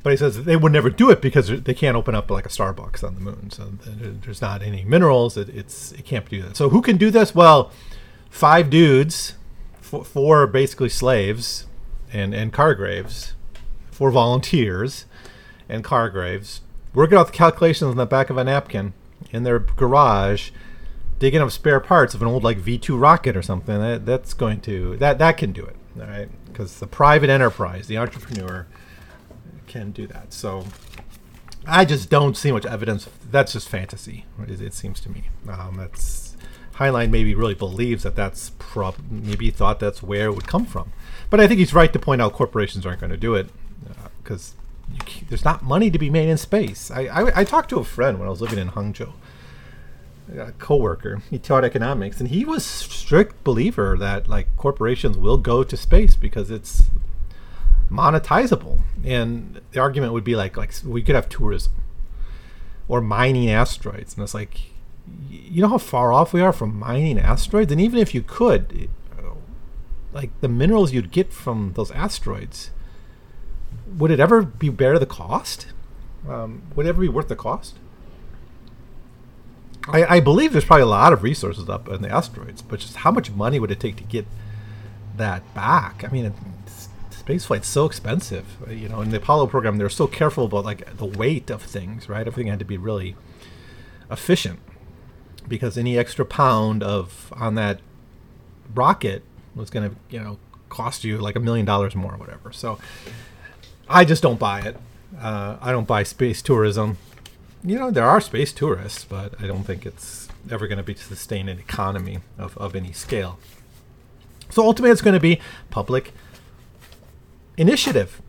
But 0.03 0.11
he 0.11 0.17
says 0.17 0.45
they 0.45 0.55
would 0.55 0.71
never 0.71 0.89
do 0.89 1.11
it 1.11 1.21
because 1.21 1.47
they 1.61 1.73
can't 1.75 1.95
open 1.95 2.15
up 2.15 2.31
like 2.31 2.45
a 2.45 2.49
Starbucks 2.49 3.03
on 3.03 3.13
the 3.15 3.21
moon. 3.21 3.51
So 3.51 3.71
there's 3.85 4.41
not 4.41 4.63
any 4.63 4.83
minerals. 4.83 5.37
It, 5.37 5.49
it's 5.49 5.91
it 5.91 6.05
can't 6.05 6.27
do 6.27 6.41
that. 6.41 6.57
So 6.57 6.69
who 6.69 6.81
can 6.81 6.97
do 6.97 7.11
this? 7.11 7.35
Well, 7.35 7.71
five 8.29 8.71
dudes, 8.71 9.35
four, 9.79 10.03
four 10.03 10.47
basically 10.47 10.89
slaves, 10.89 11.67
and 12.11 12.33
and 12.33 12.51
Cargraves, 12.51 13.33
four 13.91 14.09
volunteers, 14.09 15.05
and 15.71 15.83
Cargraves 15.83 16.61
working 16.93 17.17
out 17.17 17.27
the 17.27 17.33
calculations 17.33 17.89
on 17.89 17.97
the 17.97 18.05
back 18.05 18.29
of 18.29 18.37
a 18.37 18.43
napkin 18.43 18.93
in 19.31 19.43
their 19.43 19.59
garage. 19.59 20.51
digging 21.19 21.41
up 21.41 21.51
spare 21.51 21.79
parts 21.79 22.13
of 22.13 22.21
an 22.21 22.27
old 22.27 22.43
like 22.43 22.59
V2 22.59 22.99
rocket 22.99 23.37
or 23.37 23.41
something, 23.41 23.79
that, 23.79 24.05
that's 24.05 24.33
going 24.33 24.59
to 24.61 24.97
that 24.97 25.19
that 25.19 25.37
can 25.37 25.51
do 25.51 25.63
it, 25.63 25.75
all 25.99 26.07
right? 26.07 26.29
Because 26.45 26.79
the 26.79 26.87
private 26.87 27.29
enterprise, 27.29 27.87
the 27.87 27.97
entrepreneur, 27.97 28.67
can 29.67 29.91
do 29.91 30.07
that. 30.07 30.33
So 30.33 30.65
I 31.65 31.85
just 31.85 32.09
don't 32.09 32.35
see 32.35 32.51
much 32.51 32.65
evidence. 32.65 33.07
That's 33.29 33.53
just 33.53 33.69
fantasy. 33.69 34.25
It, 34.47 34.61
it 34.61 34.73
seems 34.73 34.99
to 35.01 35.09
me. 35.09 35.29
Um, 35.47 35.75
that's 35.77 36.35
Heinlein 36.75 37.11
maybe 37.11 37.35
really 37.35 37.53
believes 37.53 38.03
that 38.03 38.15
that's 38.15 38.51
prob 38.57 38.95
maybe 39.09 39.51
thought 39.51 39.79
that's 39.79 40.01
where 40.01 40.25
it 40.25 40.33
would 40.33 40.47
come 40.47 40.65
from. 40.65 40.91
But 41.29 41.39
I 41.39 41.47
think 41.47 41.59
he's 41.59 41.73
right 41.73 41.93
to 41.93 41.99
point 41.99 42.21
out 42.21 42.33
corporations 42.33 42.85
aren't 42.85 42.99
going 42.99 43.11
to 43.11 43.17
do 43.17 43.35
it 43.35 43.49
because 44.23 44.55
uh, 44.57 44.60
there's 45.29 45.45
not 45.45 45.63
money 45.63 45.89
to 45.91 45.99
be 45.99 46.09
made 46.09 46.29
in 46.29 46.37
space. 46.37 46.91
I, 46.91 47.01
I, 47.01 47.41
I 47.41 47.43
talked 47.43 47.69
to 47.69 47.79
a 47.79 47.83
friend 47.83 48.19
when 48.19 48.27
I 48.27 48.31
was 48.31 48.41
living 48.41 48.59
in 48.59 48.69
Hangzhou 48.69 49.13
a 50.37 50.51
coworker. 50.53 51.21
He 51.29 51.37
taught 51.37 51.63
economics, 51.63 52.19
and 52.19 52.29
he 52.29 52.45
was 52.45 52.65
strict 52.65 53.43
believer 53.43 53.97
that 53.97 54.27
like 54.27 54.55
corporations 54.57 55.17
will 55.17 55.37
go 55.37 55.63
to 55.63 55.77
space 55.77 56.15
because 56.15 56.51
it's 56.51 56.83
monetizable. 57.91 58.81
And 59.03 59.61
the 59.71 59.79
argument 59.79 60.13
would 60.13 60.23
be 60.23 60.35
like 60.35 60.57
like 60.57 60.73
we 60.85 61.01
could 61.01 61.15
have 61.15 61.29
tourism 61.29 61.73
or 62.87 63.01
mining 63.01 63.49
asteroids, 63.49 64.15
and 64.15 64.23
it's 64.23 64.33
like 64.33 64.61
you 65.29 65.61
know 65.61 65.69
how 65.69 65.77
far 65.77 66.13
off 66.13 66.33
we 66.33 66.41
are 66.41 66.53
from 66.53 66.77
mining 66.77 67.19
asteroids, 67.19 67.71
and 67.71 67.81
even 67.81 67.99
if 67.99 68.13
you 68.13 68.21
could, 68.21 68.89
like 70.13 70.29
the 70.41 70.47
minerals 70.47 70.93
you'd 70.93 71.11
get 71.11 71.33
from 71.33 71.73
those 71.75 71.91
asteroids, 71.91 72.71
would 73.97 74.11
it 74.11 74.19
ever 74.19 74.41
be 74.41 74.69
bear 74.69 74.97
the 74.99 75.05
cost? 75.05 75.67
Um, 76.27 76.63
would 76.75 76.85
it 76.85 76.89
ever 76.89 77.01
be 77.01 77.09
worth 77.09 77.27
the 77.27 77.35
cost? 77.35 77.75
I, 79.87 80.17
I, 80.17 80.19
believe 80.19 80.51
there's 80.51 80.65
probably 80.65 80.83
a 80.83 80.87
lot 80.87 81.11
of 81.11 81.23
resources 81.23 81.67
up 81.67 81.89
in 81.89 82.03
the 82.03 82.09
asteroids, 82.09 82.61
but 82.61 82.79
just 82.79 82.97
how 82.97 83.09
much 83.09 83.31
money 83.31 83.59
would 83.59 83.71
it 83.71 83.79
take 83.79 83.95
to 83.95 84.03
get 84.03 84.27
that 85.17 85.53
back? 85.55 86.03
I 86.05 86.11
mean, 86.11 86.31
space 87.09 87.45
flight's 87.45 87.67
so 87.67 87.85
expensive. 87.85 88.45
You 88.69 88.89
know, 88.89 89.01
in 89.01 89.09
the 89.09 89.17
Apollo 89.17 89.47
program, 89.47 89.77
they 89.77 89.83
were 89.83 89.89
so 89.89 90.05
careful 90.05 90.45
about 90.45 90.65
like 90.65 90.97
the 90.97 91.05
weight 91.05 91.49
of 91.49 91.63
things, 91.63 92.07
right? 92.07 92.27
Everything 92.27 92.47
had 92.47 92.59
to 92.59 92.65
be 92.65 92.77
really 92.77 93.15
efficient 94.11 94.59
because 95.47 95.77
any 95.77 95.97
extra 95.97 96.25
pound 96.25 96.83
of 96.83 97.33
on 97.35 97.55
that 97.55 97.79
rocket 98.75 99.23
was 99.55 99.69
going 99.69 99.89
to, 99.89 99.95
you 100.09 100.19
know, 100.19 100.37
cost 100.69 101.03
you 101.03 101.17
like 101.17 101.35
a 101.35 101.39
million 101.39 101.65
dollars 101.65 101.95
more 101.95 102.13
or 102.13 102.17
whatever. 102.17 102.51
So 102.51 102.77
I 103.91 104.05
just 104.05 104.23
don't 104.23 104.39
buy 104.39 104.61
it. 104.61 104.77
Uh, 105.19 105.57
I 105.61 105.71
don't 105.71 105.87
buy 105.87 106.03
space 106.03 106.41
tourism 106.41 106.97
you 107.63 107.77
know, 107.77 107.91
there 107.91 108.05
are 108.05 108.19
space 108.21 108.51
tourists, 108.51 109.05
but 109.05 109.35
I 109.39 109.47
don't 109.47 109.63
think 109.63 109.85
it's 109.85 110.27
ever 110.49 110.67
going 110.67 110.77
to 110.77 110.83
be 110.83 110.93
to 110.93 111.03
sustain 111.03 111.47
an 111.47 111.59
economy 111.59 112.19
of, 112.37 112.57
of 112.57 112.75
any 112.75 112.91
scale. 112.91 113.39
So 114.49 114.63
ultimately, 114.63 114.91
it's 114.91 115.01
going 115.01 115.13
to 115.13 115.19
be 115.19 115.39
public 115.69 116.13
initiative 117.57 118.21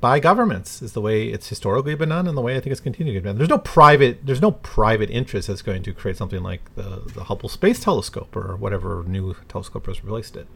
by 0.00 0.20
governments 0.20 0.82
is 0.82 0.92
the 0.92 1.00
way 1.00 1.28
it's 1.28 1.48
historically 1.48 1.94
been 1.94 2.10
done 2.10 2.26
and 2.26 2.36
the 2.36 2.42
way 2.42 2.56
I 2.56 2.60
think 2.60 2.72
it's 2.72 2.80
continuing 2.80 3.14
to 3.16 3.20
be 3.20 3.28
done. 3.28 3.36
There's 3.36 3.48
no 3.48 3.58
private 3.58 4.24
there's 4.24 4.42
no 4.42 4.52
private 4.52 5.10
interest 5.10 5.48
that's 5.48 5.62
going 5.62 5.82
to 5.82 5.92
create 5.92 6.16
something 6.16 6.42
like 6.42 6.74
the, 6.74 7.02
the 7.14 7.24
Hubble 7.24 7.48
Space 7.48 7.80
Telescope 7.80 8.34
or 8.36 8.56
whatever 8.56 9.04
new 9.06 9.36
telescope 9.48 9.86
has 9.86 10.04
replaced 10.04 10.36
it. 10.36 10.46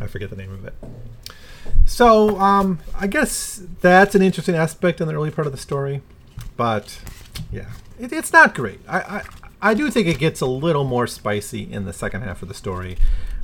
I 0.00 0.06
forget 0.06 0.30
the 0.30 0.36
name 0.36 0.52
of 0.52 0.64
it. 0.64 0.74
So 1.84 2.38
um, 2.38 2.78
I 2.98 3.06
guess 3.06 3.62
that's 3.80 4.14
an 4.14 4.22
interesting 4.22 4.54
aspect 4.54 5.00
in 5.00 5.08
the 5.08 5.14
early 5.14 5.30
part 5.30 5.46
of 5.46 5.52
the 5.52 5.58
story, 5.58 6.02
but 6.56 7.00
yeah, 7.52 7.70
it, 7.98 8.12
it's 8.12 8.32
not 8.32 8.54
great. 8.54 8.80
I, 8.88 8.98
I 8.98 9.22
I 9.60 9.74
do 9.74 9.90
think 9.90 10.06
it 10.06 10.18
gets 10.18 10.40
a 10.40 10.46
little 10.46 10.84
more 10.84 11.06
spicy 11.06 11.70
in 11.70 11.84
the 11.84 11.92
second 11.92 12.22
half 12.22 12.42
of 12.42 12.48
the 12.48 12.54
story 12.54 12.96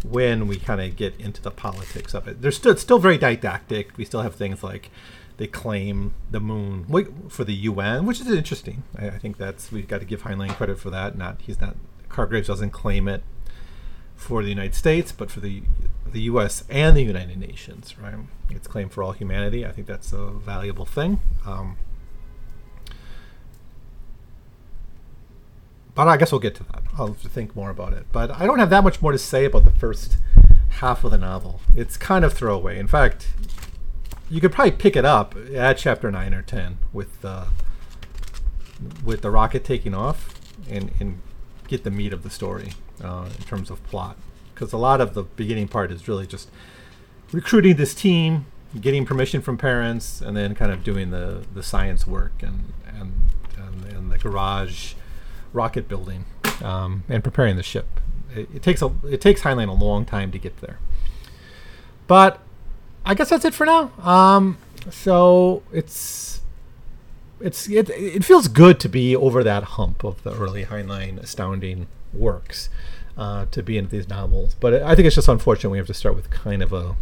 when 0.05 0.47
we 0.47 0.59
kind 0.59 0.81
of 0.81 0.95
get 0.97 1.19
into 1.19 1.43
the 1.43 1.51
politics 1.51 2.15
of 2.15 2.29
it. 2.29 2.41
There's 2.41 2.57
still 2.57 2.77
still 2.77 2.99
very 2.99 3.19
didactic. 3.19 3.97
We 3.97 4.05
still 4.05 4.23
have 4.23 4.35
things 4.35 4.63
like 4.63 4.91
they 5.37 5.49
claim 5.49 6.15
the 6.31 6.39
moon 6.39 6.87
for 7.29 7.43
the 7.45 7.55
UN, 7.55 8.07
which 8.07 8.21
is 8.21 8.31
interesting. 8.31 8.85
I, 8.97 9.09
I 9.09 9.19
think 9.19 9.39
that's 9.39 9.73
we've 9.73 9.89
got 9.89 10.01
to 10.01 10.07
give 10.07 10.23
Heinlein 10.23 10.51
credit 10.51 10.79
for 10.79 10.91
that. 10.91 11.19
Not 11.19 11.41
he's 11.43 11.61
not 11.61 11.77
Hargreaves 12.11 12.47
doesn't 12.47 12.71
claim 12.71 13.09
it 13.09 13.25
for 14.25 14.43
the 14.43 14.49
United 14.49 14.75
States, 14.75 15.13
but 15.13 15.31
for 15.31 15.41
the 15.41 15.63
the 16.11 16.23
U.S. 16.23 16.65
and 16.71 16.97
the 16.97 17.03
United 17.03 17.39
Nations. 17.39 17.95
Right, 17.99 18.15
it's 18.51 18.67
claim 18.67 18.89
for 18.89 19.03
all 19.03 19.13
humanity. 19.13 19.67
I 19.67 19.71
think 19.73 19.87
that's 19.87 20.13
a 20.13 20.31
valuable 20.31 20.87
thing. 20.87 21.21
Um, 21.47 21.77
but 25.95 26.09
I 26.09 26.17
guess 26.17 26.33
we'll 26.33 26.41
get 26.41 26.55
to 26.57 26.65
that. 26.65 26.83
I'll 26.99 27.09
have 27.09 27.23
to 27.23 27.29
think 27.29 27.55
more 27.55 27.71
about 27.71 27.93
it. 27.93 28.07
But 28.13 28.31
I 28.31 28.47
don't 28.47 28.59
have 28.59 28.71
that 28.71 28.83
much 28.83 29.03
more 29.03 29.13
to 29.13 29.19
say 29.19 29.45
about 29.45 29.65
the 29.65 29.71
first 29.71 30.17
half 30.81 31.05
of 31.05 31.11
the 31.11 31.19
novel. 31.19 31.61
It's 31.77 31.97
kind 31.97 32.25
of 32.25 32.33
throwaway. 32.33 32.79
In 32.79 32.89
fact, 32.89 33.29
you 34.31 34.41
could 34.41 34.53
probably 34.53 34.73
pick 34.73 34.97
it 34.97 35.05
up 35.05 35.37
at 35.55 35.77
chapter 35.79 36.11
nine 36.11 36.33
or 36.33 36.43
ten 36.43 36.79
with 36.93 37.21
the 37.21 37.47
with 39.05 39.21
the 39.21 39.31
rocket 39.31 39.65
taking 39.65 39.95
off 39.95 40.35
and, 40.69 40.91
and 40.99 41.21
get 41.69 41.85
the 41.85 41.91
meat 41.91 42.13
of 42.13 42.23
the 42.23 42.31
story 42.31 42.73
uh, 43.03 43.29
in 43.39 43.45
terms 43.45 43.71
of 43.71 43.83
plot. 43.85 44.17
Because 44.55 44.73
a 44.73 44.79
lot 44.79 45.01
of 45.01 45.15
the 45.15 45.23
beginning 45.23 45.69
part 45.69 45.91
is 45.91 46.07
really 46.07 46.27
just 46.27 46.49
recruiting 47.33 47.77
this 47.77 47.95
team, 47.95 48.47
getting 48.81 49.05
permission 49.05 49.41
from 49.43 49.59
parents, 49.59 50.21
and 50.21 50.37
then 50.37 50.55
kind 50.55 50.71
of 50.71 50.85
doing 50.85 51.11
the, 51.11 51.45
the 51.53 51.63
science 51.63 52.07
work 52.07 52.43
and, 52.43 52.73
and, 52.87 53.13
and, 53.57 53.85
and 53.93 54.13
the 54.13 54.19
garage 54.19 54.95
rocket 55.53 55.89
building 55.89 56.25
um, 56.63 57.05
and 57.09 57.25
preparing 57.25 57.57
the 57.57 57.63
ship. 57.63 57.87
It, 58.35 58.49
it, 58.55 58.63
takes 58.63 58.83
a 58.83 58.93
it 59.09 59.21
takes 59.21 59.45
a 59.45 59.55
long 59.55 60.05
time 60.05 60.31
to 60.33 60.39
get 60.39 60.61
there. 60.61 60.79
But 62.07 62.41
I 63.07 63.15
guess 63.15 63.31
that's 63.31 63.45
it 63.45 63.55
for 63.55 63.65
now. 63.65 63.93
Um, 64.03 64.59
so 64.91 65.63
it's 65.73 66.41
it's 67.41 67.69
it, 67.69 67.91
it 67.91 68.25
feels 68.25 68.49
good 68.49 68.81
to 68.81 68.89
be 68.89 69.15
over 69.15 69.43
that 69.45 69.65
hump 69.65 70.05
of 70.05 70.23
the 70.23 70.35
early 70.35 70.65
Heinlein 70.65 71.19
astounding 71.19 71.87
works 72.13 72.69
uh, 73.17 73.47
to 73.51 73.63
be 73.63 73.77
in 73.79 73.89
these 73.89 74.09
novels. 74.09 74.55
But 74.59 74.83
I 74.83 74.95
think 74.95 75.07
it's 75.07 75.17
just 75.17 75.29
unfortunate 75.29 75.71
we 75.71 75.79
have 75.79 75.87
to 75.87 75.95
start 75.95 76.17
with 76.17 76.31
kind 76.31 76.63
of 76.63 76.73
a. 76.73 76.97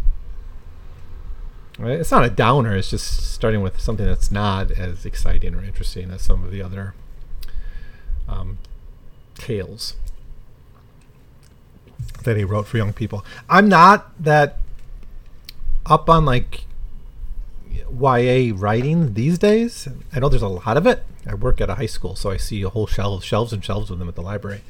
It's 1.78 2.10
not 2.10 2.24
a 2.24 2.30
downer. 2.30 2.76
It's 2.76 2.90
just 2.90 3.32
starting 3.32 3.62
with 3.62 3.80
something 3.80 4.06
that's 4.06 4.30
not 4.30 4.70
as 4.70 5.06
exciting 5.06 5.54
or 5.54 5.64
interesting 5.64 6.10
as 6.10 6.22
some 6.22 6.44
of 6.44 6.50
the 6.50 6.62
other 6.62 6.94
um, 8.28 8.58
tales 9.34 9.96
that 12.24 12.36
he 12.36 12.44
wrote 12.44 12.66
for 12.66 12.76
young 12.76 12.92
people. 12.92 13.24
I'm 13.48 13.68
not 13.68 14.12
that 14.22 14.58
up 15.86 16.08
on 16.08 16.24
like 16.24 16.66
YA 17.90 18.52
writing 18.54 19.14
these 19.14 19.38
days. 19.38 19.88
I 20.12 20.20
know 20.20 20.28
there's 20.28 20.42
a 20.42 20.48
lot 20.48 20.76
of 20.76 20.86
it. 20.86 21.04
I 21.26 21.34
work 21.34 21.60
at 21.60 21.70
a 21.70 21.76
high 21.76 21.86
school, 21.86 22.16
so 22.16 22.30
I 22.30 22.36
see 22.36 22.62
a 22.62 22.68
whole 22.68 22.86
shelves, 22.86 23.24
shelves 23.24 23.52
and 23.52 23.64
shelves 23.64 23.90
of 23.90 23.98
them 23.98 24.08
at 24.08 24.14
the 24.14 24.22
library 24.22 24.62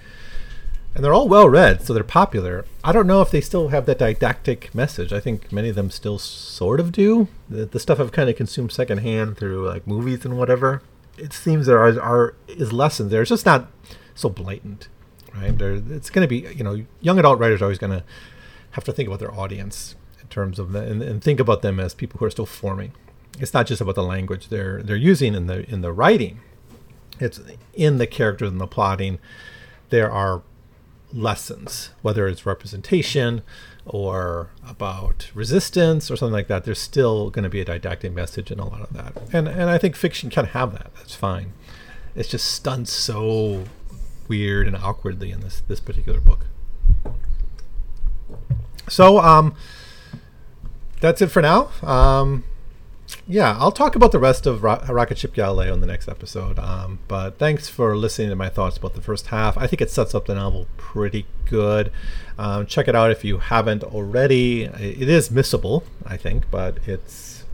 and 0.94 1.02
they're 1.02 1.14
all 1.14 1.28
well 1.28 1.48
read, 1.48 1.82
so 1.82 1.94
they're 1.94 2.04
popular. 2.04 2.64
I 2.84 2.92
don't 2.92 3.06
know 3.06 3.22
if 3.22 3.30
they 3.30 3.40
still 3.40 3.68
have 3.68 3.86
that 3.86 3.98
didactic 3.98 4.74
message. 4.74 5.12
I 5.12 5.20
think 5.20 5.52
many 5.52 5.70
of 5.70 5.74
them 5.74 5.90
still 5.90 6.18
sort 6.18 6.80
of 6.80 6.92
do. 6.92 7.28
The, 7.48 7.64
the 7.64 7.80
stuff 7.80 7.98
I've 7.98 8.12
kind 8.12 8.28
of 8.28 8.36
consumed 8.36 8.72
secondhand 8.72 9.38
through 9.38 9.66
like 9.66 9.86
movies 9.86 10.24
and 10.24 10.36
whatever. 10.36 10.82
It 11.16 11.32
seems 11.32 11.66
there 11.66 11.78
are, 11.78 12.00
are 12.00 12.34
is 12.46 12.72
lessons 12.72 13.10
there. 13.10 13.22
It's 13.22 13.30
just 13.30 13.46
not 13.46 13.70
so 14.14 14.28
blatant, 14.28 14.88
right? 15.34 15.56
There, 15.56 15.72
it's 15.72 16.10
going 16.10 16.26
to 16.26 16.28
be 16.28 16.52
you 16.54 16.64
know 16.64 16.84
young 17.00 17.18
adult 17.18 17.38
writers 17.38 17.62
are 17.62 17.66
always 17.66 17.78
going 17.78 17.98
to 17.98 18.04
have 18.72 18.84
to 18.84 18.92
think 18.92 19.06
about 19.06 19.20
their 19.20 19.34
audience 19.34 19.94
terms 20.32 20.58
of 20.58 20.72
the, 20.72 20.82
and, 20.82 21.02
and 21.02 21.22
think 21.22 21.38
about 21.38 21.62
them 21.62 21.78
as 21.78 21.94
people 21.94 22.18
who 22.18 22.24
are 22.24 22.30
still 22.30 22.46
forming. 22.46 22.92
It's 23.38 23.54
not 23.54 23.66
just 23.66 23.80
about 23.80 23.94
the 23.94 24.02
language 24.02 24.48
they're 24.48 24.82
they're 24.82 24.96
using 24.96 25.34
in 25.34 25.46
the 25.46 25.68
in 25.70 25.82
the 25.82 25.92
writing. 25.92 26.40
It's 27.20 27.40
in 27.74 27.98
the 27.98 28.06
characters 28.06 28.50
and 28.50 28.60
the 28.60 28.66
plotting. 28.66 29.18
There 29.90 30.10
are 30.10 30.42
lessons, 31.12 31.90
whether 32.00 32.26
it's 32.26 32.46
representation 32.46 33.42
or 33.84 34.50
about 34.66 35.30
resistance 35.34 36.10
or 36.10 36.16
something 36.16 36.32
like 36.32 36.48
that. 36.48 36.64
There's 36.64 36.80
still 36.80 37.30
going 37.30 37.42
to 37.44 37.50
be 37.50 37.60
a 37.60 37.64
didactic 37.64 38.12
message 38.12 38.50
in 38.50 38.58
a 38.58 38.66
lot 38.66 38.80
of 38.80 38.92
that, 38.94 39.12
and 39.32 39.48
and 39.48 39.70
I 39.70 39.78
think 39.78 39.96
fiction 39.96 40.30
can 40.30 40.46
have 40.46 40.72
that. 40.72 40.90
That's 40.96 41.14
fine. 41.14 41.52
It's 42.14 42.28
just 42.28 42.64
done 42.64 42.86
so 42.86 43.64
weird 44.28 44.66
and 44.66 44.76
awkwardly 44.76 45.30
in 45.30 45.40
this 45.40 45.62
this 45.68 45.80
particular 45.80 46.20
book. 46.20 46.46
So 48.88 49.18
um, 49.20 49.54
that's 51.02 51.20
it 51.20 51.26
for 51.26 51.42
now. 51.42 51.68
Um, 51.82 52.44
yeah, 53.26 53.56
I'll 53.58 53.72
talk 53.72 53.94
about 53.94 54.12
the 54.12 54.18
rest 54.18 54.46
of 54.46 54.62
Ro- 54.62 54.82
Rocket 54.88 55.18
Ship 55.18 55.34
Galileo 55.34 55.74
in 55.74 55.80
the 55.80 55.86
next 55.86 56.08
episode. 56.08 56.58
Um, 56.58 57.00
but 57.08 57.38
thanks 57.38 57.68
for 57.68 57.96
listening 57.96 58.30
to 58.30 58.36
my 58.36 58.48
thoughts 58.48 58.78
about 58.78 58.94
the 58.94 59.02
first 59.02 59.26
half. 59.26 59.58
I 59.58 59.66
think 59.66 59.82
it 59.82 59.90
sets 59.90 60.14
up 60.14 60.26
the 60.26 60.34
novel 60.34 60.68
pretty 60.76 61.26
good. 61.44 61.92
Um, 62.38 62.66
check 62.66 62.88
it 62.88 62.94
out 62.94 63.10
if 63.10 63.24
you 63.24 63.38
haven't 63.38 63.82
already. 63.82 64.62
It 64.62 65.08
is 65.08 65.28
missable, 65.28 65.82
I 66.06 66.16
think, 66.16 66.50
but 66.50 66.78
it's 66.86 67.44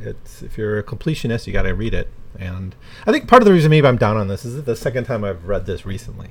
it's 0.00 0.42
if 0.42 0.56
you're 0.56 0.78
a 0.78 0.84
completionist, 0.84 1.48
you 1.48 1.52
got 1.52 1.62
to 1.62 1.74
read 1.74 1.92
it. 1.92 2.08
And 2.38 2.76
I 3.06 3.12
think 3.12 3.28
part 3.28 3.42
of 3.42 3.46
the 3.46 3.52
reason 3.52 3.70
maybe 3.70 3.88
I'm 3.88 3.98
down 3.98 4.16
on 4.16 4.28
this 4.28 4.44
is 4.44 4.62
the 4.62 4.76
second 4.76 5.04
time 5.04 5.24
I've 5.24 5.46
read 5.46 5.66
this 5.66 5.84
recently. 5.84 6.28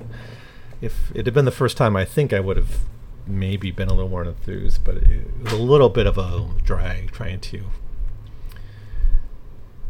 If 0.80 1.10
it 1.14 1.26
had 1.26 1.34
been 1.34 1.44
the 1.44 1.50
first 1.50 1.76
time, 1.76 1.94
I 1.94 2.06
think 2.06 2.32
I 2.32 2.40
would 2.40 2.56
have 2.56 2.80
maybe 3.28 3.70
been 3.70 3.88
a 3.88 3.94
little 3.94 4.10
more 4.10 4.24
enthused, 4.24 4.84
but 4.84 4.96
it 4.96 5.26
was 5.42 5.52
a 5.52 5.56
little 5.56 5.88
bit 5.88 6.06
of 6.06 6.18
a 6.18 6.48
drag 6.64 7.10
trying 7.12 7.40
to 7.40 7.64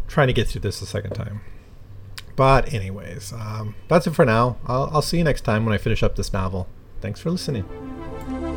trying 0.06 0.26
to 0.26 0.32
get 0.32 0.48
through 0.48 0.62
this 0.62 0.80
the 0.80 0.86
second 0.86 1.12
time. 1.12 1.40
But 2.34 2.72
anyways, 2.72 3.32
um, 3.32 3.74
that's 3.88 4.06
it 4.06 4.14
for 4.14 4.24
now. 4.24 4.56
I'll, 4.66 4.88
I'll 4.92 5.02
see 5.02 5.18
you 5.18 5.24
next 5.24 5.42
time 5.42 5.64
when 5.64 5.74
I 5.74 5.78
finish 5.78 6.02
up 6.02 6.16
this 6.16 6.32
novel. 6.32 6.68
Thanks 7.00 7.20
for 7.20 7.30
listening. 7.30 8.47